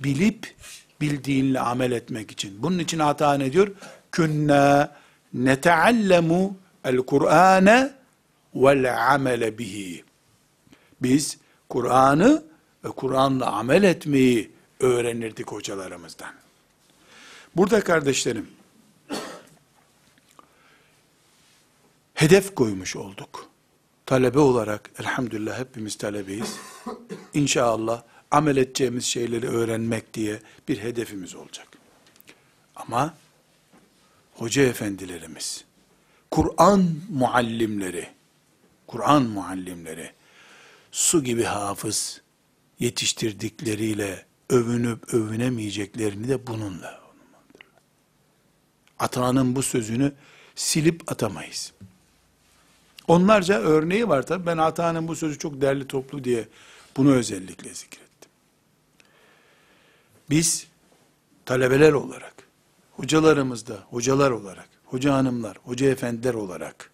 [0.00, 0.54] bilip
[1.00, 2.62] bildiğinle amel etmek için.
[2.62, 3.68] Bunun için hata ne diyor?
[4.12, 4.88] Künne
[5.34, 7.92] neteallemu el Kur'ane
[8.54, 10.04] vel amele bihi.
[11.02, 11.38] Biz
[11.68, 12.44] Kur'an'ı
[12.84, 16.32] ve Kur'an'la amel etmeyi öğrenirdik hocalarımızdan.
[17.56, 18.46] Burada kardeşlerim,
[22.20, 23.48] hedef koymuş olduk.
[24.06, 26.56] Talebe olarak, elhamdülillah hepimiz talebeyiz.
[27.34, 31.68] İnşallah amel edeceğimiz şeyleri öğrenmek diye bir hedefimiz olacak.
[32.76, 33.14] Ama
[34.34, 35.64] hoca efendilerimiz,
[36.30, 38.08] Kur'an muallimleri,
[38.86, 40.12] Kur'an muallimleri,
[40.92, 42.20] su gibi hafız
[42.78, 47.00] yetiştirdikleriyle övünüp övünemeyeceklerini de bununla.
[48.98, 50.12] Atanın bu sözünü
[50.54, 51.72] silip atamayız.
[53.10, 54.46] Onlarca örneği var tabi.
[54.46, 56.48] Ben Ata'nın bu sözü çok değerli toplu diye
[56.96, 58.30] bunu özellikle zikrettim.
[60.30, 60.66] Biz
[61.44, 62.34] talebeler olarak,
[62.92, 66.90] hocalarımızda, hocalar olarak, hoca hanımlar, hoca efendiler olarak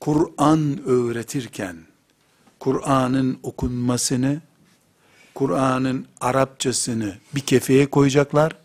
[0.00, 1.76] Kur'an öğretirken
[2.60, 4.40] Kur'an'ın okunmasını,
[5.34, 8.56] Kur'an'ın Arapçasını bir kefeye koyacaklar.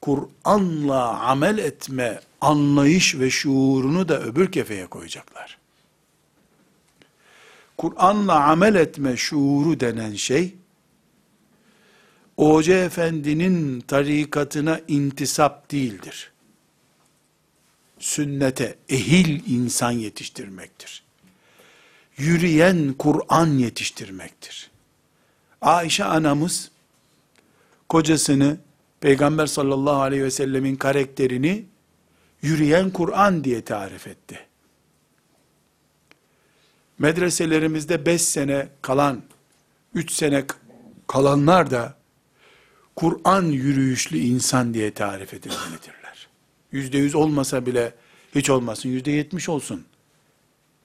[0.00, 5.58] Kur'an'la amel etme anlayış ve şuurunu da öbür kefeye koyacaklar.
[7.76, 10.54] Kur'an'la amel etme şuuru denen şey,
[12.36, 16.32] Hoca Efendi'nin tarikatına intisap değildir.
[17.98, 21.02] Sünnete ehil insan yetiştirmektir.
[22.16, 24.70] Yürüyen Kur'an yetiştirmektir.
[25.60, 26.70] Ayşe anamız,
[27.88, 28.58] kocasını,
[29.00, 31.64] Peygamber sallallahu aleyhi ve sellemin karakterini,
[32.42, 34.46] yürüyen Kur'an diye tarif etti.
[36.98, 39.22] Medreselerimizde beş sene kalan,
[39.94, 40.44] üç sene
[41.06, 41.98] kalanlar da
[42.96, 46.28] Kur'an yürüyüşlü insan diye tarif edilmelidirler.
[46.72, 47.94] Yüzde yüz olmasa bile
[48.34, 49.84] hiç olmasın, yüzde yetmiş olsun.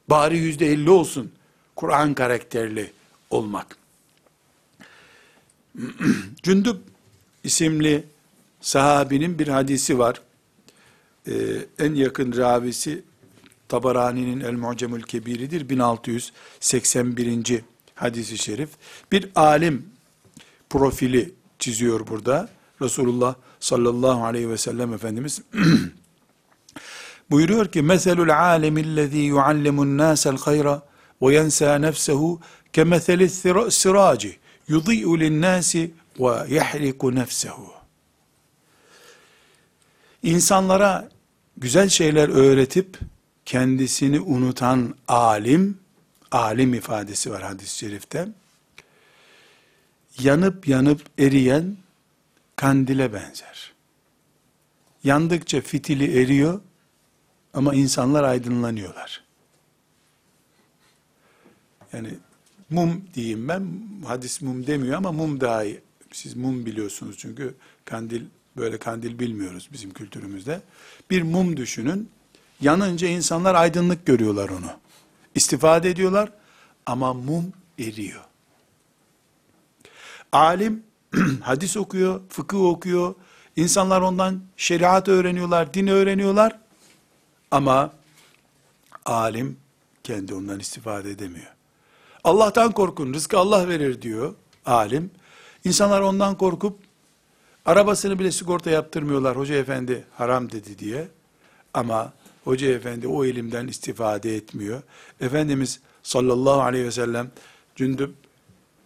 [0.09, 1.31] Bari yüzde elli olsun.
[1.75, 2.91] Kur'an karakterli
[3.29, 3.77] olmak.
[6.43, 6.81] Cündüp
[7.43, 8.03] isimli
[8.61, 10.21] sahabinin bir hadisi var.
[11.27, 11.33] Ee,
[11.79, 13.03] en yakın ravisi
[13.69, 15.69] Tabarani'nin El Mu'cemül Kebiri'dir.
[15.69, 17.61] 1681.
[17.95, 18.69] hadisi şerif.
[19.11, 19.85] Bir alim
[20.69, 22.49] profili çiziyor burada.
[22.81, 25.41] Resulullah sallallahu aleyhi ve sellem Efendimiz
[27.31, 30.81] buyuruyor ki meselul alemillezî yuallimun nâsel hayra
[31.21, 32.39] ve yensâ nefsehu
[32.73, 33.29] kemetheli
[33.71, 37.73] sirâci yudî'u linnâsi ve yehriku nefsehu
[40.23, 41.09] İnsanlara
[41.57, 42.99] güzel şeyler öğretip
[43.45, 45.77] kendisini unutan alim,
[46.31, 48.27] alim ifadesi var hadis-i şerifte.
[50.19, 51.77] Yanıp yanıp eriyen
[52.55, 53.73] kandile benzer.
[55.03, 56.61] Yandıkça fitili eriyor
[57.53, 59.23] ama insanlar aydınlanıyorlar.
[61.93, 62.09] Yani
[62.69, 63.67] mum diyeyim ben.
[64.05, 65.81] Hadis mum demiyor ama mum daha iyi.
[66.11, 68.25] Siz mum biliyorsunuz çünkü kandil
[68.57, 70.61] böyle kandil bilmiyoruz bizim kültürümüzde.
[71.09, 72.09] Bir mum düşünün.
[72.61, 74.71] Yanınca insanlar aydınlık görüyorlar onu.
[75.35, 76.29] İstifade ediyorlar
[76.85, 78.21] ama mum eriyor.
[80.31, 80.83] Alim
[81.41, 83.15] hadis okuyor, fıkıh okuyor.
[83.55, 86.59] İnsanlar ondan şeriat öğreniyorlar, din öğreniyorlar.
[87.51, 87.93] Ama
[89.05, 89.57] alim
[90.03, 91.53] kendi ondan istifade edemiyor.
[92.23, 94.33] Allah'tan korkun, rızkı Allah verir diyor
[94.65, 95.11] alim.
[95.63, 96.79] İnsanlar ondan korkup
[97.65, 99.37] arabasını bile sigorta yaptırmıyorlar.
[99.37, 101.07] Hoca efendi haram dedi diye.
[101.73, 104.81] Ama hoca efendi o ilimden istifade etmiyor.
[105.21, 107.31] Efendimiz sallallahu aleyhi ve sellem
[107.75, 108.13] Cündüb e,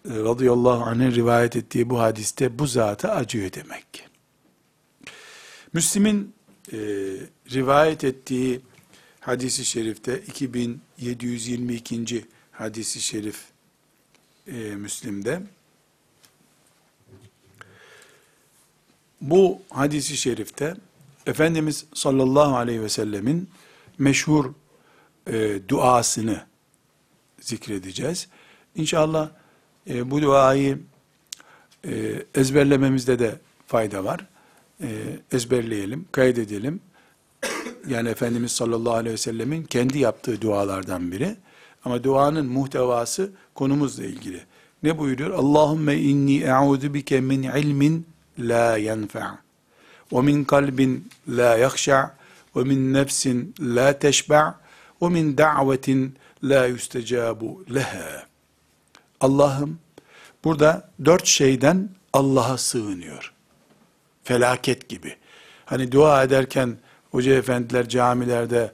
[0.09, 4.01] radıyallahu anh'ın rivayet ettiği bu hadiste bu zata acıyor demek ki.
[5.73, 6.33] Müslim'in
[6.71, 6.77] e,
[7.51, 8.61] rivayet ettiği
[9.19, 12.25] hadisi şerifte 2722.
[12.51, 13.43] hadisi şerif
[14.47, 15.41] e, Müslim'de
[19.21, 20.75] bu hadisi şerifte
[21.25, 23.49] Efendimiz sallallahu aleyhi ve sellemin
[23.97, 24.53] meşhur
[25.27, 26.45] e, duasını
[27.41, 28.27] zikredeceğiz.
[28.75, 29.29] İnşallah
[29.89, 30.79] e, bu duayı
[31.85, 34.27] e, ezberlememizde de fayda var.
[34.81, 34.87] E,
[35.31, 36.79] ezberleyelim, kaydedelim.
[37.87, 41.35] Yani Efendimiz sallallahu aleyhi ve sellemin kendi yaptığı dualardan biri.
[41.85, 44.41] Ama duanın muhtevası konumuzla ilgili.
[44.83, 45.29] Ne buyuruyor?
[45.29, 48.05] Allahümme inni e'udu bike min ilmin
[48.39, 49.37] la yenfa'
[50.11, 52.15] ve min kalbin la yakhşa'
[52.55, 54.59] ve min nefsin la teşba'
[55.01, 58.23] ve min da'vetin la yustecabu leha.
[59.21, 59.79] Allah'ım
[60.43, 63.33] burada dört şeyden Allah'a sığınıyor.
[64.23, 65.15] Felaket gibi.
[65.65, 66.77] Hani dua ederken
[67.11, 68.71] hoca efendiler camilerde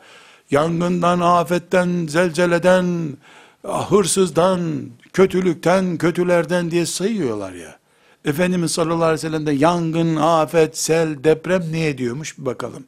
[0.51, 3.17] yangından, afetten, zelzeleden,
[3.63, 7.82] hırsızdan, kötülükten, kötülerden diye sayıyorlar ya.
[8.25, 12.83] Efendimiz sallallahu aleyhi ve sellem de yangın, afet, sel, deprem ne ediyormuş bir bakalım.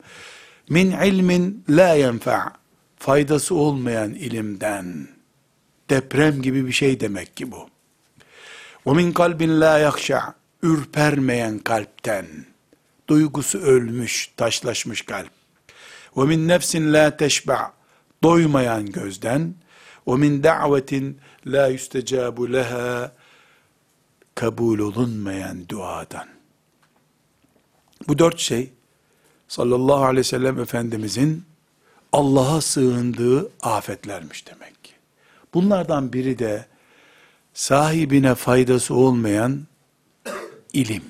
[0.70, 2.54] Min ilmin la yenfa'
[2.98, 5.08] faydası olmayan ilimden.
[5.90, 7.70] Deprem gibi bir şey demek ki bu.
[8.86, 10.34] O min kalbin la yakşa
[10.64, 12.26] ürpermeyen kalpten.
[13.08, 15.32] Duygusu ölmüş, taşlaşmış kalp.
[16.18, 17.74] Ve min nefsin la teşba
[18.24, 19.54] doymayan gözden.
[20.08, 23.12] Ve min da'vetin la yüstecabu leha
[24.36, 26.28] kabul olunmayan duadan.
[28.08, 28.70] Bu dört şey
[29.48, 31.44] sallallahu aleyhi ve sellem Efendimizin
[32.12, 34.92] Allah'a sığındığı afetlermiş demek ki.
[35.54, 36.66] Bunlardan biri de
[37.54, 39.68] sahibine faydası olmayan
[40.74, 41.04] ilim.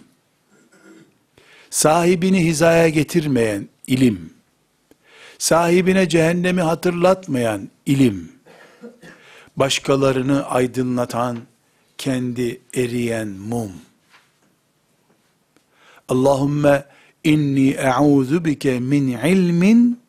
[1.69, 4.34] Sahibini hizaya getirmeyen ilim.
[5.38, 8.32] Sahibine cehennemi hatırlatmayan ilim.
[9.57, 11.38] Başkalarını aydınlatan
[11.97, 13.71] kendi eriyen mum.
[16.09, 16.85] Allahümme
[17.23, 19.99] inni e'udhu bike min ilmin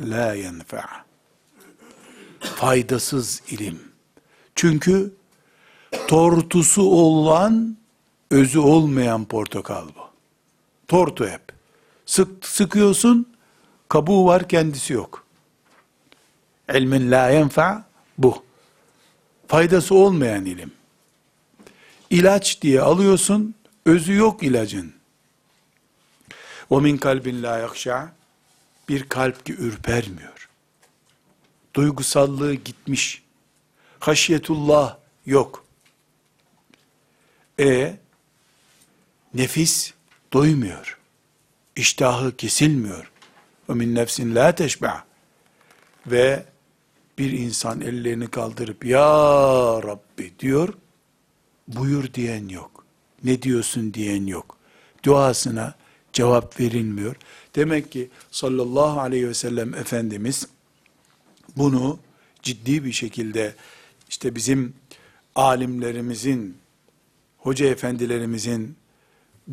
[0.00, 0.84] la yenfa.
[2.40, 3.80] Faydasız ilim.
[4.54, 5.12] Çünkü
[6.08, 7.76] tortusu olan,
[8.30, 10.04] özü olmayan portakal bu.
[10.88, 11.42] Tortu hep.
[12.06, 13.34] Sık, sıkıyorsun,
[13.88, 15.24] kabuğu var, kendisi yok.
[16.74, 17.84] İlmin la yenfa
[18.18, 18.42] bu.
[19.48, 20.72] Faydası olmayan ilim.
[22.14, 23.54] İlaç diye alıyorsun,
[23.86, 24.94] özü yok ilacın.
[26.70, 28.12] Min kalbin la yakşa
[28.88, 30.48] bir kalp ki ürpermiyor.
[31.74, 33.22] Duygusallığı gitmiş.
[34.00, 34.96] Haşyetullah
[35.26, 35.64] yok.
[37.60, 37.96] E
[39.34, 39.92] nefis
[40.32, 40.98] doymuyor.
[41.76, 43.10] İştahı kesilmiyor.
[43.68, 45.04] Min nefsin la teşba.
[46.06, 46.44] Ve
[47.18, 49.02] bir insan ellerini kaldırıp ya
[49.82, 50.74] Rabbi diyor.
[51.68, 52.84] Buyur diyen yok.
[53.24, 54.56] Ne diyorsun diyen yok.
[55.04, 55.74] Duasına
[56.12, 57.16] cevap verilmiyor.
[57.56, 60.48] Demek ki sallallahu aleyhi ve sellem Efendimiz
[61.56, 61.98] bunu
[62.42, 63.54] ciddi bir şekilde
[64.08, 64.74] işte bizim
[65.34, 66.56] alimlerimizin,
[67.38, 68.76] hoca efendilerimizin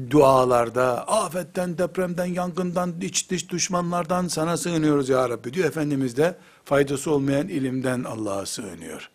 [0.09, 5.67] dualarda afetten, depremden, yangından, iç dış düşmanlardan sana sığınıyoruz ya Rabbi diyor.
[5.67, 9.09] Efendimiz de faydası olmayan ilimden Allah'a sığınıyor.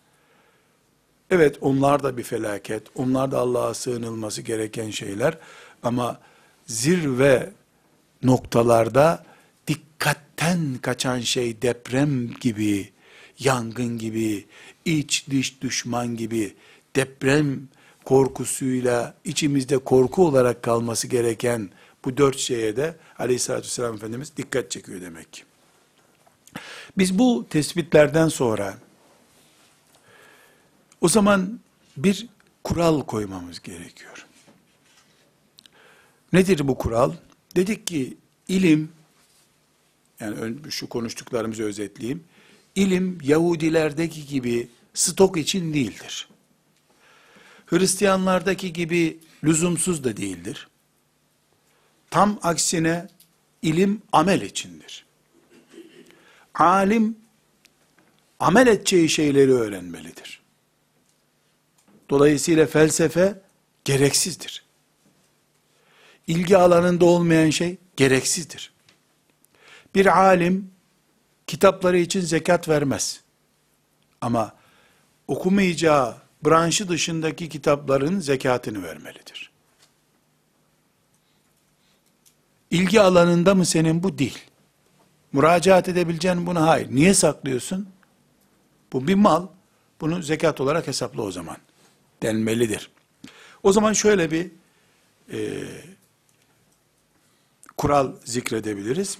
[1.30, 5.38] Evet onlar da bir felaket, onlar da Allah'a sığınılması gereken şeyler
[5.82, 6.20] ama
[6.66, 7.52] zirve
[8.22, 9.24] noktalarda
[9.66, 12.90] dikkatten kaçan şey deprem gibi,
[13.38, 14.46] yangın gibi,
[14.84, 16.54] iç dış düşman gibi,
[16.96, 17.68] deprem
[18.04, 21.70] korkusuyla içimizde korku olarak kalması gereken
[22.04, 25.42] bu dört şeye de aleyhissalatü vesselam Efendimiz dikkat çekiyor demek ki.
[26.98, 28.74] Biz bu tespitlerden sonra
[31.00, 31.60] o zaman
[31.96, 32.26] bir
[32.64, 34.26] kural koymamız gerekiyor.
[36.32, 37.12] Nedir bu kural?
[37.56, 38.16] Dedik ki
[38.48, 38.92] ilim,
[40.20, 42.24] yani şu konuştuklarımızı özetleyeyim.
[42.74, 46.28] İlim Yahudilerdeki gibi stok için değildir.
[47.66, 50.68] Hristiyanlardaki gibi lüzumsuz da değildir.
[52.10, 53.08] Tam aksine
[53.62, 55.06] ilim amel içindir.
[56.54, 57.16] Alim
[58.40, 60.45] amel edeceği şeyleri öğrenmelidir.
[62.10, 63.40] Dolayısıyla felsefe
[63.84, 64.64] gereksizdir.
[66.26, 68.72] İlgi alanında olmayan şey gereksizdir.
[69.94, 70.70] Bir alim
[71.46, 73.20] kitapları için zekat vermez.
[74.20, 74.54] Ama
[75.28, 79.50] okumayacağı branşı dışındaki kitapların zekatını vermelidir.
[82.70, 84.18] İlgi alanında mı senin bu?
[84.18, 84.38] Değil.
[85.32, 86.88] Müracaat edebileceğin bunu hayır.
[86.90, 87.88] Niye saklıyorsun?
[88.92, 89.46] Bu bir mal.
[90.00, 91.56] Bunu zekat olarak hesapla o zaman.
[92.22, 92.90] Denmelidir.
[93.62, 94.50] O zaman şöyle bir
[95.32, 95.38] e,
[97.76, 99.18] kural zikredebiliriz.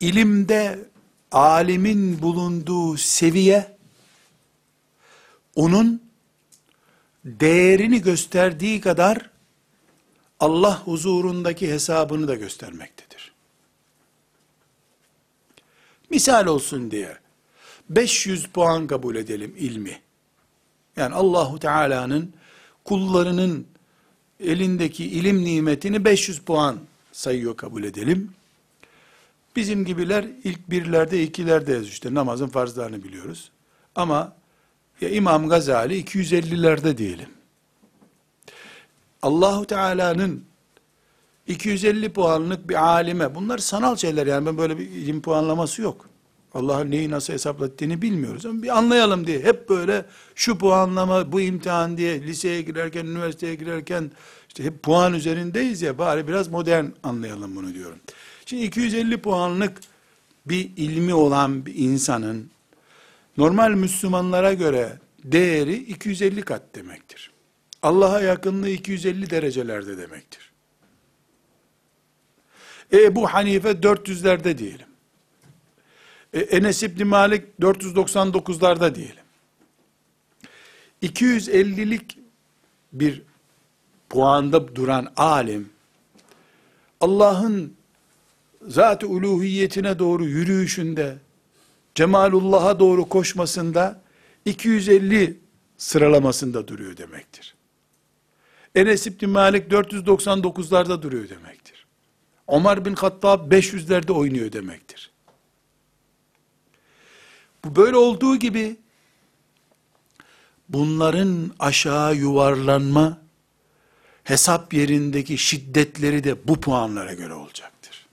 [0.00, 0.88] İlimde
[1.32, 3.76] alimin bulunduğu seviye
[5.54, 6.02] onun
[7.24, 9.30] değerini gösterdiği kadar
[10.40, 13.32] Allah huzurundaki hesabını da göstermektedir.
[16.10, 17.18] Misal olsun diye
[17.90, 20.00] 500 puan kabul edelim ilmi.
[20.96, 22.32] Yani Allahu Teala'nın
[22.84, 23.66] kullarının
[24.40, 26.78] elindeki ilim nimetini 500 puan
[27.12, 28.30] sayıyor kabul edelim.
[29.56, 33.50] Bizim gibiler ilk birlerde, ikilerde işte namazın farzlarını biliyoruz.
[33.94, 34.32] Ama
[35.00, 37.28] ya İmam Gazali 250'lerde diyelim.
[39.22, 40.44] Allahu Teala'nın
[41.46, 46.08] 250 puanlık bir alime, bunlar sanal şeyler yani ben böyle bir ilim puanlaması yok.
[46.54, 51.96] Allah'ın neyi nasıl hesaplattığını bilmiyoruz ama bir anlayalım diye hep böyle şu puanlama, bu imtihan
[51.96, 54.10] diye liseye girerken, üniversiteye girerken
[54.48, 57.98] işte hep puan üzerindeyiz ya bari biraz modern anlayalım bunu diyorum.
[58.46, 59.80] Şimdi 250 puanlık
[60.46, 62.50] bir ilmi olan bir insanın
[63.36, 67.30] normal Müslümanlara göre değeri 250 kat demektir.
[67.82, 70.52] Allah'a yakınlığı 250 derecelerde demektir.
[72.92, 74.93] E, Ebu Hanife 400'lerde diyelim.
[76.34, 79.24] E, Enes İbni Malik 499'larda diyelim.
[81.02, 82.18] 250'lik
[82.92, 83.22] bir
[84.08, 85.70] puanda duran alim,
[87.00, 87.74] Allah'ın
[88.62, 91.16] zat-ı uluhiyetine doğru yürüyüşünde,
[91.94, 94.00] cemalullah'a doğru koşmasında
[94.44, 95.38] 250
[95.76, 97.54] sıralamasında duruyor demektir.
[98.74, 101.86] Enes İbni Malik 499'larda duruyor demektir.
[102.48, 105.13] Ömer bin Hattab 500'lerde oynuyor demektir.
[107.64, 108.76] Bu böyle olduğu gibi
[110.68, 113.18] bunların aşağı yuvarlanma
[114.24, 118.06] hesap yerindeki şiddetleri de bu puanlara göre olacaktır.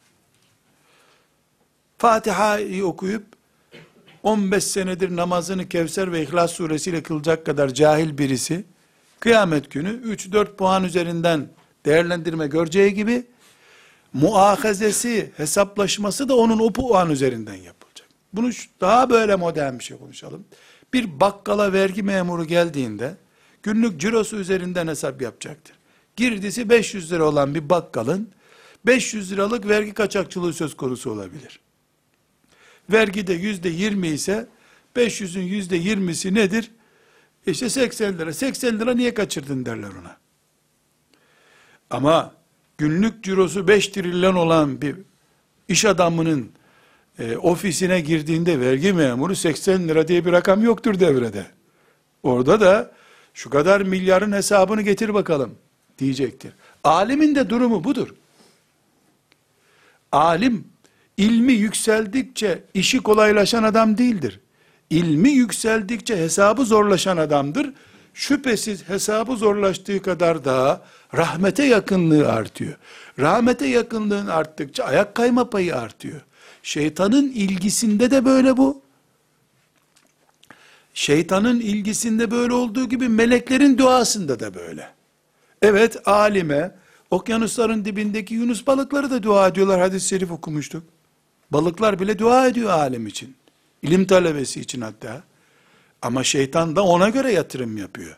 [1.97, 3.25] Fatiha'yı okuyup
[4.23, 8.63] 15 senedir namazını Kevser ve İhlas suresiyle kılacak kadar cahil birisi
[9.19, 11.49] kıyamet günü 3-4 puan üzerinden
[11.85, 13.25] değerlendirme göreceği gibi
[14.13, 17.80] muahazesi, hesaplaşması da onun o puan üzerinden yapılacak.
[18.33, 18.49] Bunu
[18.81, 20.45] daha böyle modern bir şey konuşalım.
[20.93, 23.15] Bir bakkala vergi memuru geldiğinde
[23.63, 25.75] günlük cirosu üzerinden hesap yapacaktır.
[26.15, 28.29] Girdisi 500 lira olan bir bakkalın
[28.85, 31.59] 500 liralık vergi kaçakçılığı söz konusu olabilir.
[32.91, 34.47] Vergi de yüzde 20 ise
[34.95, 36.71] 500'ün yüzde 20'si nedir?
[37.45, 38.33] İşte 80 lira.
[38.33, 40.17] 80 lira niye kaçırdın derler ona.
[41.89, 42.33] Ama
[42.77, 44.95] günlük cirosu 5 trilyon olan bir
[45.67, 46.51] iş adamının
[47.19, 51.45] e, ofisine girdiğinde vergi memuru 80 lira diye bir rakam yoktur devrede.
[52.23, 52.91] Orada da
[53.33, 55.55] şu kadar milyarın hesabını getir bakalım
[55.97, 56.53] diyecektir.
[56.83, 58.13] Alimin de durumu budur.
[60.11, 60.67] Alim
[61.17, 64.39] ilmi yükseldikçe işi kolaylaşan adam değildir.
[64.89, 67.73] İlmi yükseldikçe hesabı zorlaşan adamdır.
[68.13, 70.81] Şüphesiz hesabı zorlaştığı kadar daha
[71.15, 72.73] rahmete yakınlığı artıyor.
[73.19, 76.21] Rahmete yakınlığın arttıkça ayak kayma payı artıyor.
[76.63, 78.81] Şeytanın ilgisinde de böyle bu.
[80.93, 84.89] Şeytanın ilgisinde böyle olduğu gibi meleklerin duasında da böyle.
[85.61, 86.75] Evet alime,
[87.11, 89.79] okyanusların dibindeki yunus balıkları da dua ediyorlar.
[89.79, 90.83] Hadis-i şerif okumuştuk.
[91.51, 93.35] Balıklar bile dua ediyor alim için.
[93.81, 95.23] İlim talebesi için hatta.
[96.01, 98.17] Ama şeytan da ona göre yatırım yapıyor.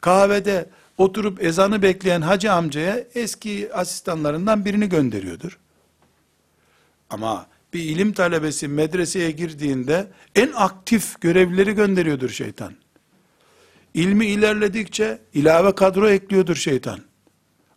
[0.00, 5.58] Kahvede oturup ezanı bekleyen hacı amcaya eski asistanlarından birini gönderiyordur.
[7.10, 12.74] Ama bir ilim talebesi medreseye girdiğinde en aktif görevlileri gönderiyordur şeytan.
[13.94, 17.00] ilmi ilerledikçe ilave kadro ekliyordur şeytan.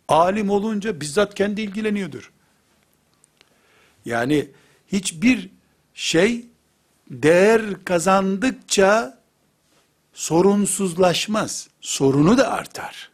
[0.08, 2.32] Alim olunca bizzat kendi ilgileniyordur.
[4.04, 4.50] Yani
[4.92, 5.50] hiçbir
[5.94, 6.46] şey
[7.10, 9.18] değer kazandıkça
[10.12, 11.68] sorunsuzlaşmaz.
[11.80, 13.10] Sorunu da artar.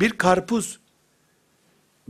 [0.00, 0.79] Bir karpuz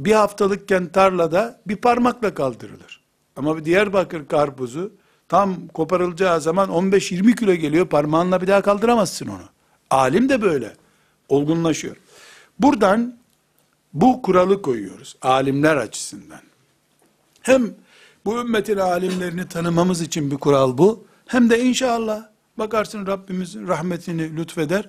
[0.04, 3.00] bir haftalıkken tarlada bir parmakla kaldırılır.
[3.36, 4.92] Ama bir Diyarbakır karpuzu
[5.28, 7.86] tam koparılacağı zaman 15-20 kilo geliyor.
[7.86, 9.42] Parmağınla bir daha kaldıramazsın onu.
[9.90, 10.72] Alim de böyle.
[11.28, 11.96] Olgunlaşıyor.
[12.58, 13.16] Buradan
[13.92, 15.16] bu kuralı koyuyoruz.
[15.22, 16.40] Alimler açısından.
[17.42, 17.74] Hem
[18.24, 21.04] bu ümmetin alimlerini tanımamız için bir kural bu.
[21.26, 22.22] Hem de inşallah
[22.58, 24.88] bakarsın Rabbimizin rahmetini lütfeder.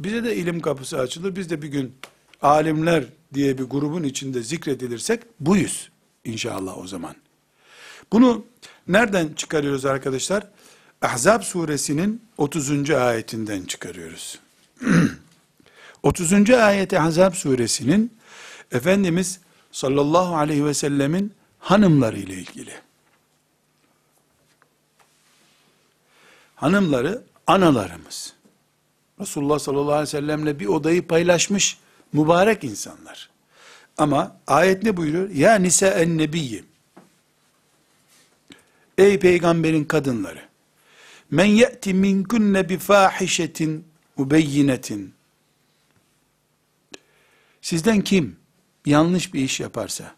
[0.00, 1.36] Bize de ilim kapısı açılır.
[1.36, 1.94] Biz de bir gün
[2.42, 5.90] alimler diye bir grubun içinde zikredilirsek buyuz
[6.24, 7.16] inşallah o zaman.
[8.12, 8.44] Bunu
[8.88, 10.46] nereden çıkarıyoruz arkadaşlar?
[11.02, 12.90] Ahzab suresinin 30.
[12.90, 14.40] ayetinden çıkarıyoruz.
[16.02, 16.50] 30.
[16.50, 18.16] ayeti Ahzab suresinin
[18.72, 19.40] Efendimiz
[19.72, 22.72] sallallahu aleyhi ve sellemin hanımları ile ilgili.
[26.54, 28.32] Hanımları analarımız.
[29.20, 31.78] Resulullah sallallahu aleyhi ve sellemle bir odayı paylaşmış
[32.16, 33.30] mübarek insanlar.
[33.98, 35.30] Ama ayet ne buyuruyor?
[35.30, 36.64] Ya nisa en nebiyyi.
[38.98, 40.42] Ey peygamberin kadınları.
[41.30, 43.84] Men ye'ti minkunne bi fahişetin
[44.18, 45.14] mübeyyinetin.
[47.62, 48.36] Sizden kim
[48.86, 50.14] yanlış bir iş yaparsa,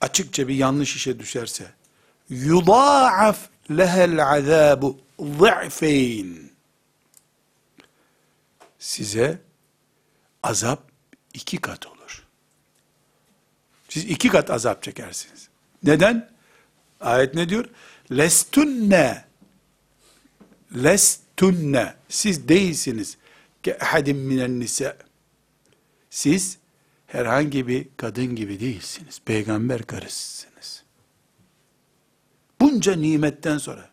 [0.00, 1.72] açıkça bir yanlış işe düşerse,
[2.28, 6.50] yudâaf lehel azâbu zı'feyn.
[8.78, 9.38] Size
[10.44, 10.82] azap
[11.34, 12.24] iki kat olur.
[13.88, 15.48] Siz iki kat azap çekersiniz.
[15.82, 16.30] Neden?
[17.00, 17.64] Ayet ne diyor?
[18.10, 19.24] Lestunne
[20.74, 23.16] lestunne siz değilsiniz
[23.62, 24.96] ke ehadim minen nisa
[26.10, 26.58] siz
[27.06, 29.20] herhangi bir kadın gibi değilsiniz.
[29.24, 30.84] Peygamber karısısınız.
[32.60, 33.90] Bunca nimetten sonra.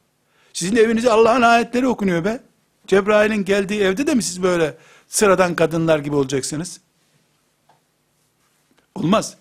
[0.54, 2.44] Sizin evinize Allah'ın ayetleri okunuyor be.
[2.88, 4.78] Cebrail'in geldiği evde de mi siz böyle
[5.12, 6.80] sıradan kadınlar gibi olacaksınız?
[8.96, 9.36] Olmaz.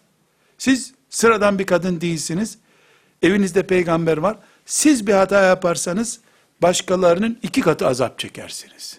[0.59, 2.59] Siz sıradan bir kadın değilsiniz.
[3.23, 4.39] Evinizde peygamber var.
[4.67, 6.21] Siz bir hata yaparsanız
[6.63, 8.99] başkalarının iki katı azap çekersiniz.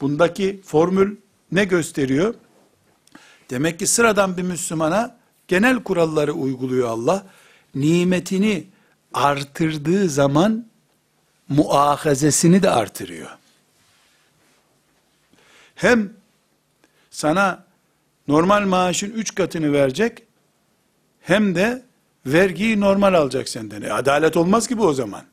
[0.00, 1.16] Bundaki formül
[1.52, 2.34] ne gösteriyor?
[3.50, 5.16] Demek ki sıradan bir Müslümana
[5.48, 7.26] genel kuralları uyguluyor Allah.
[7.74, 8.66] Nimetini
[9.14, 10.66] artırdığı zaman
[11.48, 13.30] muahazesini de artırıyor.
[15.76, 16.12] Hem
[17.10, 17.64] sana
[18.28, 20.22] normal maaşın üç katını verecek,
[21.20, 21.82] hem de
[22.26, 23.82] vergiyi normal alacak senden.
[23.82, 25.24] E, adalet olmaz gibi o zaman.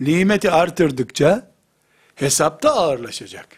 [0.00, 1.50] Nimeti artırdıkça
[2.14, 3.48] hesapta ağırlaşacak.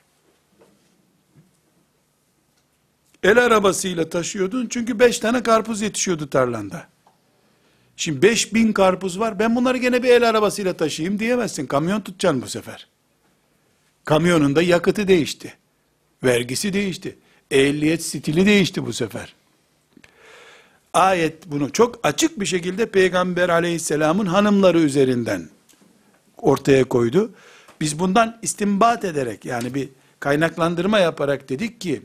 [3.23, 6.87] El arabasıyla taşıyordun çünkü beş tane karpuz yetişiyordu tarlanda.
[7.97, 11.67] Şimdi beş bin karpuz var ben bunları gene bir el arabasıyla taşıyayım diyemezsin.
[11.67, 12.94] Kamyon tutacaksın bu sefer.
[14.05, 15.55] Kamyonun da yakıtı değişti.
[16.25, 17.19] Vergisi değişti.
[17.51, 19.35] Ehliyet stili değişti bu sefer.
[20.93, 25.49] Ayet bunu çok açık bir şekilde Peygamber aleyhisselamın hanımları üzerinden
[26.37, 27.31] ortaya koydu.
[27.81, 29.89] Biz bundan istimbat ederek yani bir
[30.21, 32.03] kaynaklandırma yaparak dedik ki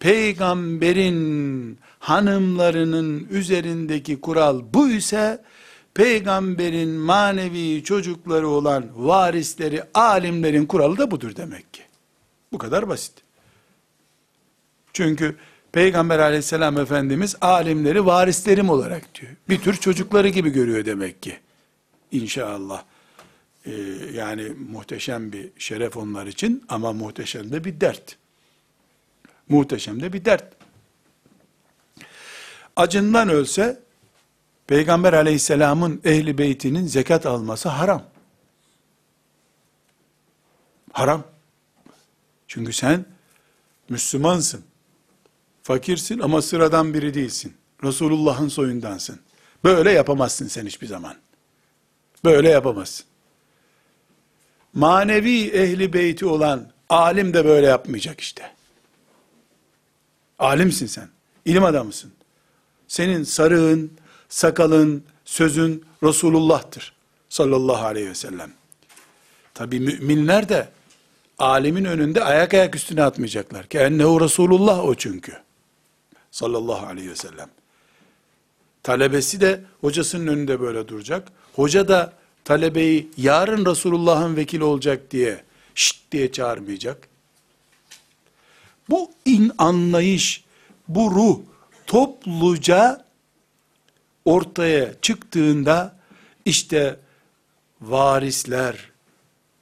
[0.00, 5.42] peygamberin hanımlarının üzerindeki kural bu ise
[5.94, 11.82] peygamberin manevi çocukları olan varisleri, alimlerin kuralı da budur demek ki.
[12.52, 13.12] Bu kadar basit.
[14.92, 15.36] Çünkü
[15.72, 19.32] Peygamber aleyhisselam efendimiz alimleri varislerim olarak diyor.
[19.48, 21.38] Bir tür çocukları gibi görüyor demek ki.
[22.12, 22.84] İnşallah.
[23.66, 23.72] Ee,
[24.14, 28.16] yani muhteşem bir şeref onlar için ama muhteşem de bir dert.
[29.48, 30.44] Muhteşem de bir dert.
[32.76, 33.80] Acından ölse
[34.72, 38.04] Peygamber aleyhisselamın ehli beytinin zekat alması haram.
[40.92, 41.24] Haram.
[42.48, 43.04] Çünkü sen
[43.88, 44.64] Müslümansın.
[45.62, 47.54] Fakirsin ama sıradan biri değilsin.
[47.84, 49.20] Resulullah'ın soyundansın.
[49.64, 51.16] Böyle yapamazsın sen hiçbir zaman.
[52.24, 53.06] Böyle yapamazsın.
[54.74, 58.52] Manevi ehli beyti olan alim de böyle yapmayacak işte.
[60.38, 61.08] Alimsin sen.
[61.44, 62.12] İlim adamısın.
[62.88, 64.01] Senin sarığın,
[64.32, 66.92] sakalın, sözün Resulullah'tır.
[67.28, 68.52] Sallallahu aleyhi ve sellem.
[69.54, 70.68] Tabi müminler de
[71.38, 73.66] alimin önünde ayak ayak üstüne atmayacaklar.
[73.66, 75.32] Ki ennehu Resulullah o çünkü.
[76.30, 77.48] Sallallahu aleyhi ve sellem.
[78.82, 81.28] Talebesi de hocasının önünde böyle duracak.
[81.56, 82.12] Hoca da
[82.44, 87.08] talebeyi yarın Resulullah'ın vekili olacak diye şşt diye çağırmayacak.
[88.90, 90.44] Bu in anlayış,
[90.88, 91.40] bu ruh
[91.86, 93.11] topluca
[94.24, 95.96] ortaya çıktığında
[96.44, 96.96] işte
[97.80, 98.76] varisler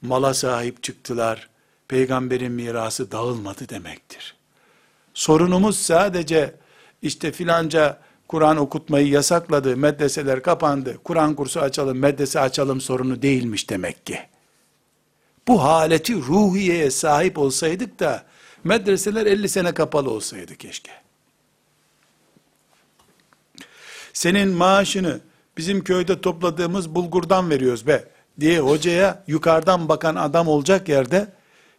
[0.03, 1.49] mala sahip çıktılar.
[1.89, 4.35] Peygamberin mirası dağılmadı demektir.
[5.15, 6.55] Sorunumuz sadece
[7.03, 14.07] işte filanca Kur'an okutmayı yasakladı, medreseler kapandı, Kur'an kursu açalım, medrese açalım sorunu değilmiş demek
[14.07, 14.19] ki.
[15.49, 18.25] Bu haleti ruhiyeye sahip olsaydık da
[18.65, 20.91] medreseler 50 sene kapalı olsaydı keşke.
[24.13, 25.21] Senin maaşını
[25.57, 28.05] bizim köyde topladığımız bulgurdan veriyoruz be
[28.41, 31.33] diye hocaya yukarıdan bakan adam olacak yerde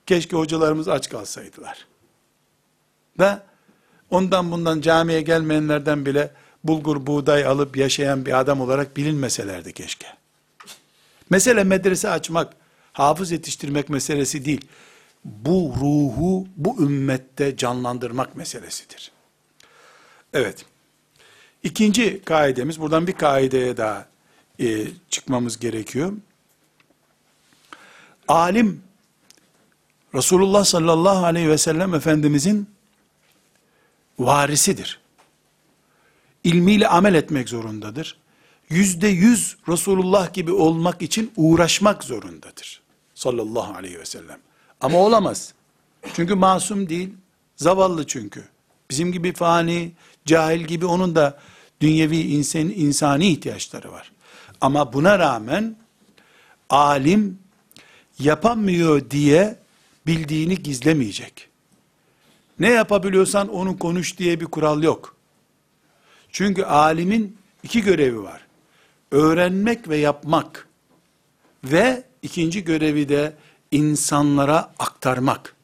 [0.06, 1.88] keşke hocalarımız aç kalsaydılar.
[3.20, 3.38] Ve
[4.10, 6.32] ondan bundan camiye gelmeyenlerden bile
[6.64, 10.08] bulgur buğday alıp yaşayan bir adam olarak bilinmeselerdi keşke.
[11.30, 12.54] Mesele medrese açmak,
[12.94, 14.66] hafız yetiştirmek meselesi değil.
[15.26, 19.12] Bu ruhu bu ümmette canlandırmak meselesidir.
[20.34, 20.66] Evet.
[21.64, 24.06] İkinci kaidemiz, buradan bir kaideye daha
[24.60, 26.14] e, çıkmamız gerekiyor.
[28.28, 28.84] Alim,
[30.16, 32.70] Resulullah sallallahu aleyhi ve sellem Efendimizin
[34.20, 35.00] varisidir.
[36.44, 38.18] İlmiyle amel etmek zorundadır.
[38.70, 42.82] Yüzde yüz Resulullah gibi olmak için uğraşmak zorundadır.
[43.16, 44.40] Sallallahu aleyhi ve sellem.
[44.82, 45.54] Ama olamaz.
[46.14, 47.14] Çünkü masum değil,
[47.56, 48.44] zavallı çünkü.
[48.90, 49.92] Bizim gibi fani,
[50.26, 51.40] cahil gibi onun da
[51.82, 54.12] dünyevi insan, insani ihtiyaçları var.
[54.62, 55.76] Ama buna rağmen
[56.70, 57.40] alim
[58.20, 59.60] yapamıyor diye
[60.08, 61.48] bildiğini gizlemeyecek.
[62.60, 65.16] Ne yapabiliyorsan onu konuş diye bir kural yok.
[66.32, 68.42] Çünkü alimin iki görevi var.
[69.12, 70.68] Öğrenmek ve yapmak.
[71.64, 73.34] Ve ikinci görevi de
[73.72, 75.56] insanlara aktarmak.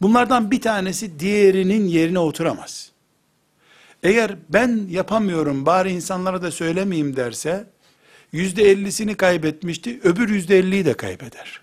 [0.00, 2.92] Bunlardan bir tanesi diğerinin yerine oturamaz.
[4.06, 7.66] Eğer ben yapamıyorum bari insanlara da söylemeyeyim derse,
[8.32, 11.60] yüzde ellisini kaybetmişti, öbür yüzde elliyi de kaybeder.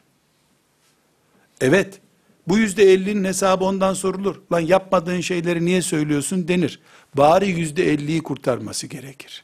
[1.62, 2.02] Evet,
[2.48, 4.42] bu yüzde ellinin hesabı ondan sorulur.
[4.52, 6.80] Lan yapmadığın şeyleri niye söylüyorsun denir.
[7.16, 9.44] Bari yüzde elliyi kurtarması gerekir.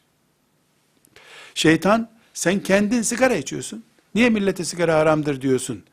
[1.55, 3.83] Şeytan, sen kendin sigara içiyorsun.
[4.15, 5.83] Niye millete sigara haramdır diyorsun?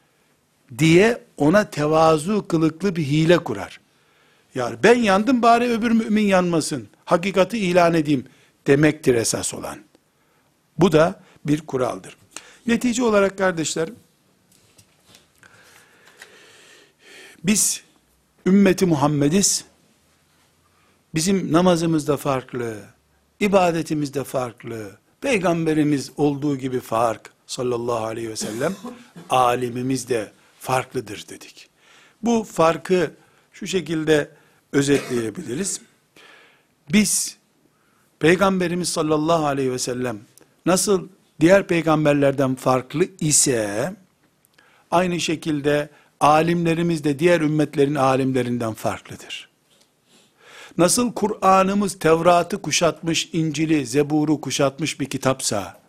[0.78, 3.80] Diye ona tevazu kılıklı bir hile kurar.
[4.54, 6.88] Yani ben yandım bari öbür mümin yanmasın.
[7.06, 8.24] Hakikati ilan edeyim
[8.66, 9.78] demektir esas olan.
[10.78, 12.16] Bu da bir kuraldır.
[12.66, 13.88] Netice olarak kardeşler,
[17.44, 17.82] biz
[18.46, 19.64] ümmeti Muhammediz.
[21.14, 22.76] Bizim namazımız da farklı,
[23.40, 24.98] ibadetimiz de farklı.
[25.20, 28.76] Peygamberimiz olduğu gibi fark sallallahu aleyhi ve sellem
[29.30, 31.68] alimimiz de farklıdır dedik.
[32.22, 33.10] Bu farkı
[33.52, 34.30] şu şekilde
[34.72, 35.80] özetleyebiliriz.
[36.92, 37.36] Biz
[38.18, 40.18] Peygamberimiz sallallahu aleyhi ve sellem
[40.66, 41.08] nasıl
[41.40, 43.94] diğer peygamberlerden farklı ise
[44.90, 45.88] aynı şekilde
[46.20, 49.48] alimlerimiz de diğer ümmetlerin alimlerinden farklıdır.
[50.78, 55.80] Nasıl Kur'an'ımız Tevrat'ı kuşatmış, İncil'i, Zebur'u kuşatmış bir kitapsa,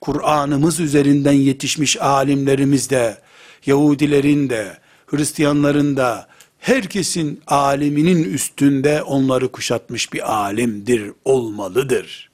[0.00, 3.18] Kur'an'ımız üzerinden yetişmiş alimlerimiz de,
[3.66, 6.28] Yahudilerin de, Hristiyanların da,
[6.58, 12.30] herkesin aliminin üstünde onları kuşatmış bir alimdir, olmalıdır.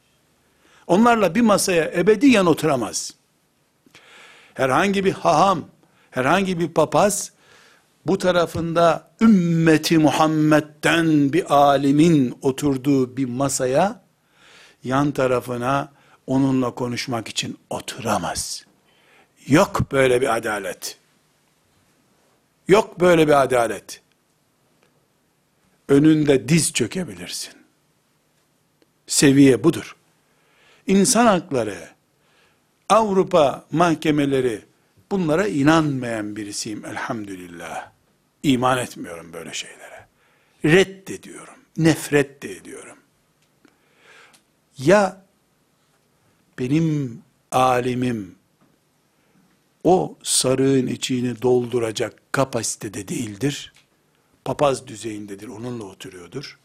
[0.86, 3.14] Onlarla bir masaya ebediyen oturamaz.
[4.54, 5.64] Herhangi bir haham,
[6.10, 7.32] herhangi bir papaz,
[8.06, 14.02] bu tarafında ümmeti Muhammed'den bir alimin oturduğu bir masaya,
[14.84, 15.92] yan tarafına
[16.26, 18.64] onunla konuşmak için oturamaz.
[19.46, 20.98] Yok böyle bir adalet.
[22.68, 24.03] Yok böyle bir adalet.
[25.88, 27.54] Önünde diz çökebilirsin.
[29.06, 29.96] Seviye budur.
[30.86, 31.88] İnsan hakları,
[32.88, 34.62] Avrupa mahkemeleri
[35.10, 37.90] bunlara inanmayan birisiyim elhamdülillah.
[38.42, 40.06] İman etmiyorum böyle şeylere.
[40.64, 41.54] Reddediyorum.
[41.76, 42.98] Nefret de ediyorum.
[44.78, 45.24] Ya
[46.58, 48.34] benim alimim
[49.84, 53.72] o sarığın içini dolduracak kapasitede değildir.
[54.44, 56.58] Papaz düzeyindedir, onunla oturuyordur.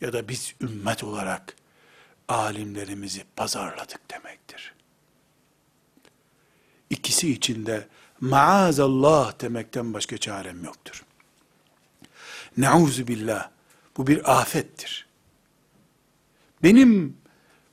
[0.00, 1.56] Ya da biz ümmet olarak
[2.28, 4.74] alimlerimizi pazarladık demektir.
[6.90, 7.88] İkisi içinde
[8.20, 11.04] maazallah demekten başka çarem yoktur.
[12.56, 13.50] Nauzu billah.
[13.96, 15.06] Bu bir afettir.
[16.62, 17.16] Benim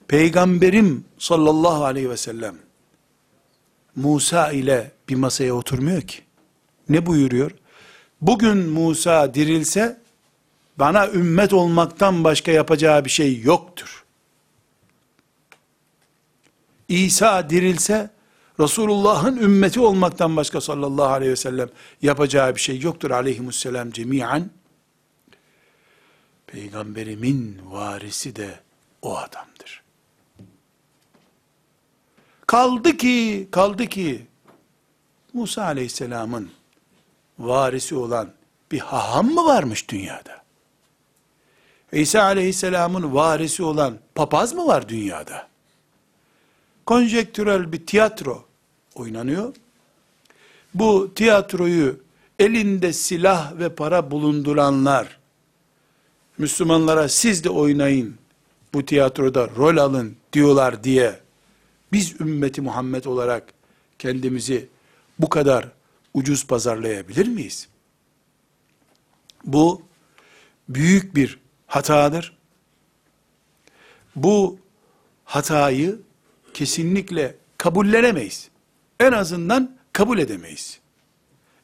[0.08, 2.56] peygamberim sallallahu aleyhi ve sellem
[3.96, 6.22] Musa ile bir masaya oturmuyor ki.
[6.90, 7.52] Ne buyuruyor?
[8.22, 10.02] Bugün Musa dirilse
[10.78, 14.06] bana ümmet olmaktan başka yapacağı bir şey yoktur.
[16.88, 18.10] İsa dirilse
[18.60, 21.70] Resulullah'ın ümmeti olmaktan başka sallallahu aleyhi ve sellem
[22.02, 24.50] yapacağı bir şey yoktur aleyhimusselam cemiyen.
[26.48, 28.60] Peygamberimin varisi de
[29.02, 29.84] o adamdır.
[32.48, 34.28] Kaldı ki, kaldı ki
[35.34, 36.50] Musa aleyhisselamın
[37.40, 38.30] varisi olan
[38.72, 40.40] bir haham mı varmış dünyada?
[41.92, 45.48] İsa aleyhisselamın varisi olan papaz mı var dünyada?
[46.86, 48.46] Konjektürel bir tiyatro
[48.96, 49.56] oynanıyor.
[50.74, 52.00] Bu tiyatroyu
[52.40, 55.20] elinde silah ve para bulunduranlar,
[56.38, 58.16] Müslümanlara siz de oynayın,
[58.74, 61.20] bu tiyatroda rol alın diyorlar diye,
[61.92, 63.54] biz ümmeti Muhammed olarak
[64.00, 64.68] kendimizi
[65.20, 65.70] bu kadar
[66.20, 67.68] ucuz pazarlayabilir miyiz?
[69.46, 69.82] Bu
[70.70, 72.38] büyük bir hatadır.
[74.16, 74.60] Bu
[75.26, 76.00] hatayı
[76.54, 78.50] kesinlikle kabullenemeyiz.
[79.00, 80.80] En azından kabul edemeyiz.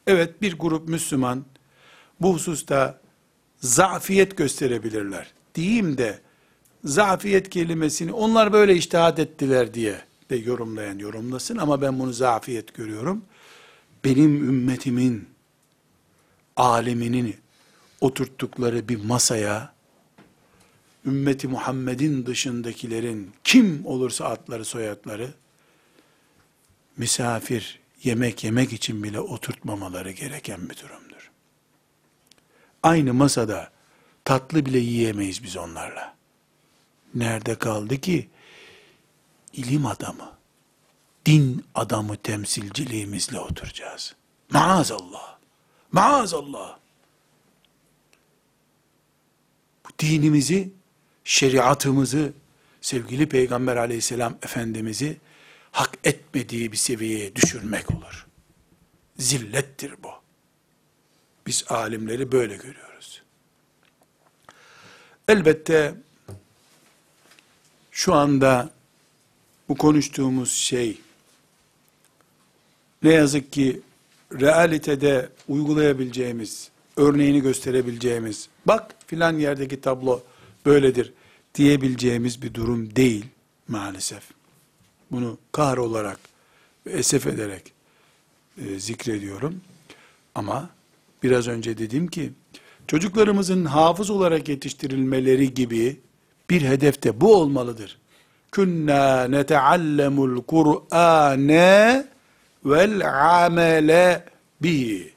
[0.07, 1.45] Evet bir grup Müslüman
[2.21, 3.01] bu hususta
[3.57, 5.33] zafiyet gösterebilirler.
[5.55, 6.19] Diyeyim de
[6.83, 13.25] zafiyet kelimesini onlar böyle iştihat ettiler diye de yorumlayan yorumlasın ama ben bunu zafiyet görüyorum.
[14.05, 15.29] Benim ümmetimin
[16.55, 17.37] aleminin
[18.01, 19.73] oturttukları bir masaya
[21.05, 25.33] ümmeti Muhammed'in dışındakilerin kim olursa adları soyadları
[26.97, 31.31] misafir yemek yemek için bile oturtmamaları gereken bir durumdur.
[32.83, 33.71] Aynı masada
[34.25, 36.15] tatlı bile yiyemeyiz biz onlarla.
[37.15, 38.29] Nerede kaldı ki
[39.53, 40.31] ilim adamı,
[41.26, 44.15] din adamı temsilciliğimizle oturacağız.
[44.49, 45.38] Maazallah.
[45.91, 46.78] Maazallah.
[49.86, 50.73] Bu dinimizi,
[51.23, 52.34] şeriatımızı,
[52.82, 55.17] sevgili Peygamber aleyhisselam Efendimiz'i
[55.71, 58.28] hak etmediği bir seviyeye düşürmek olur.
[59.17, 60.09] Zillettir bu.
[61.47, 63.21] Biz alimleri böyle görüyoruz.
[65.28, 65.95] Elbette
[67.91, 68.69] şu anda
[69.69, 71.01] bu konuştuğumuz şey
[73.05, 73.81] ne yazık ki
[74.33, 80.21] realitede uygulayabileceğimiz, örneğini gösterebileceğimiz, bak filan yerdeki tablo
[80.65, 81.13] böyledir
[81.55, 83.25] diyebileceğimiz bir durum değil
[83.67, 84.23] maalesef.
[85.11, 86.19] Bunu kahır olarak
[86.89, 87.73] esef ederek
[88.57, 89.61] e, zikrediyorum.
[90.35, 90.69] Ama
[91.23, 92.31] biraz önce dedim ki,
[92.87, 95.99] çocuklarımızın hafız olarak yetiştirilmeleri gibi
[96.49, 97.97] bir hedef de bu olmalıdır.
[98.51, 102.14] Künna neteallemul Kur'ane
[102.66, 103.01] vel
[103.43, 104.24] amele
[104.61, 105.13] bihi.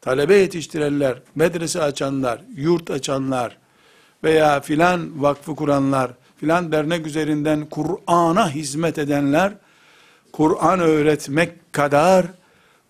[0.00, 3.58] Talebe yetiştirenler, medrese açanlar, yurt açanlar
[4.24, 9.52] veya filan vakfı kuranlar, filan dernek üzerinden Kur'an'a hizmet edenler,
[10.32, 12.26] Kur'an öğretmek kadar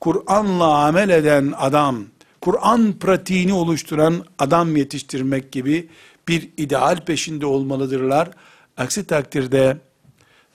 [0.01, 2.05] Kur'an'la amel eden adam,
[2.41, 5.89] Kur'an pratiğini oluşturan adam yetiştirmek gibi
[6.29, 8.31] bir ideal peşinde olmalıdırlar.
[8.77, 9.77] Aksi takdirde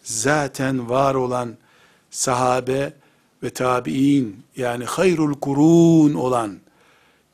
[0.03, 1.57] zaten var olan
[2.17, 2.93] sahabe
[3.43, 6.59] ve tabi'in yani hayrul kurun olan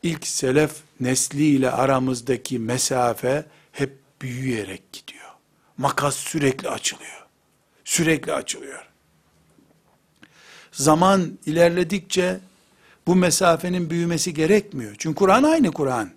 [0.03, 5.29] ilk selef nesliyle aramızdaki mesafe hep büyüyerek gidiyor.
[5.77, 7.25] Makas sürekli açılıyor.
[7.86, 8.88] Sürekli açılıyor.
[10.71, 12.39] Zaman ilerledikçe
[13.07, 14.95] bu mesafenin büyümesi gerekmiyor.
[14.97, 16.09] Çünkü Kur'an aynı Kur'an.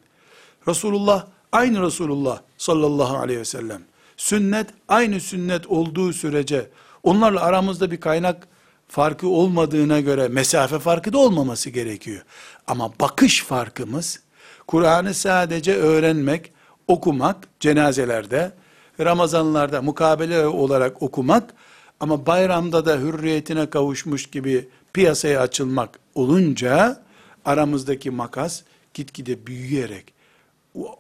[0.69, 3.83] Resulullah aynı Resulullah sallallahu aleyhi ve sellem.
[4.17, 6.69] Sünnet aynı sünnet olduğu sürece
[7.03, 8.49] onlarla aramızda bir kaynak
[8.89, 12.23] farkı olmadığına göre mesafe farkı da olmaması gerekiyor.
[12.67, 14.21] Ama bakış farkımız
[14.67, 16.53] Kur'an'ı sadece öğrenmek,
[16.89, 18.53] okumak cenazelerde,
[19.01, 21.55] Ramazanlarda mukabele olarak okumak
[22.01, 27.03] ama bayramda da hürriyetine kavuşmuş gibi piyasaya açılmak olunca
[27.45, 28.63] aramızdaki makas
[28.95, 30.15] gitgide büyüyerek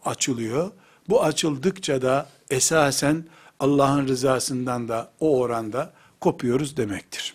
[0.04, 0.70] açılıyor.
[1.08, 3.24] Bu açıldıkça da esasen
[3.60, 7.34] Allah'ın rızasından da o oranda kopuyoruz demektir.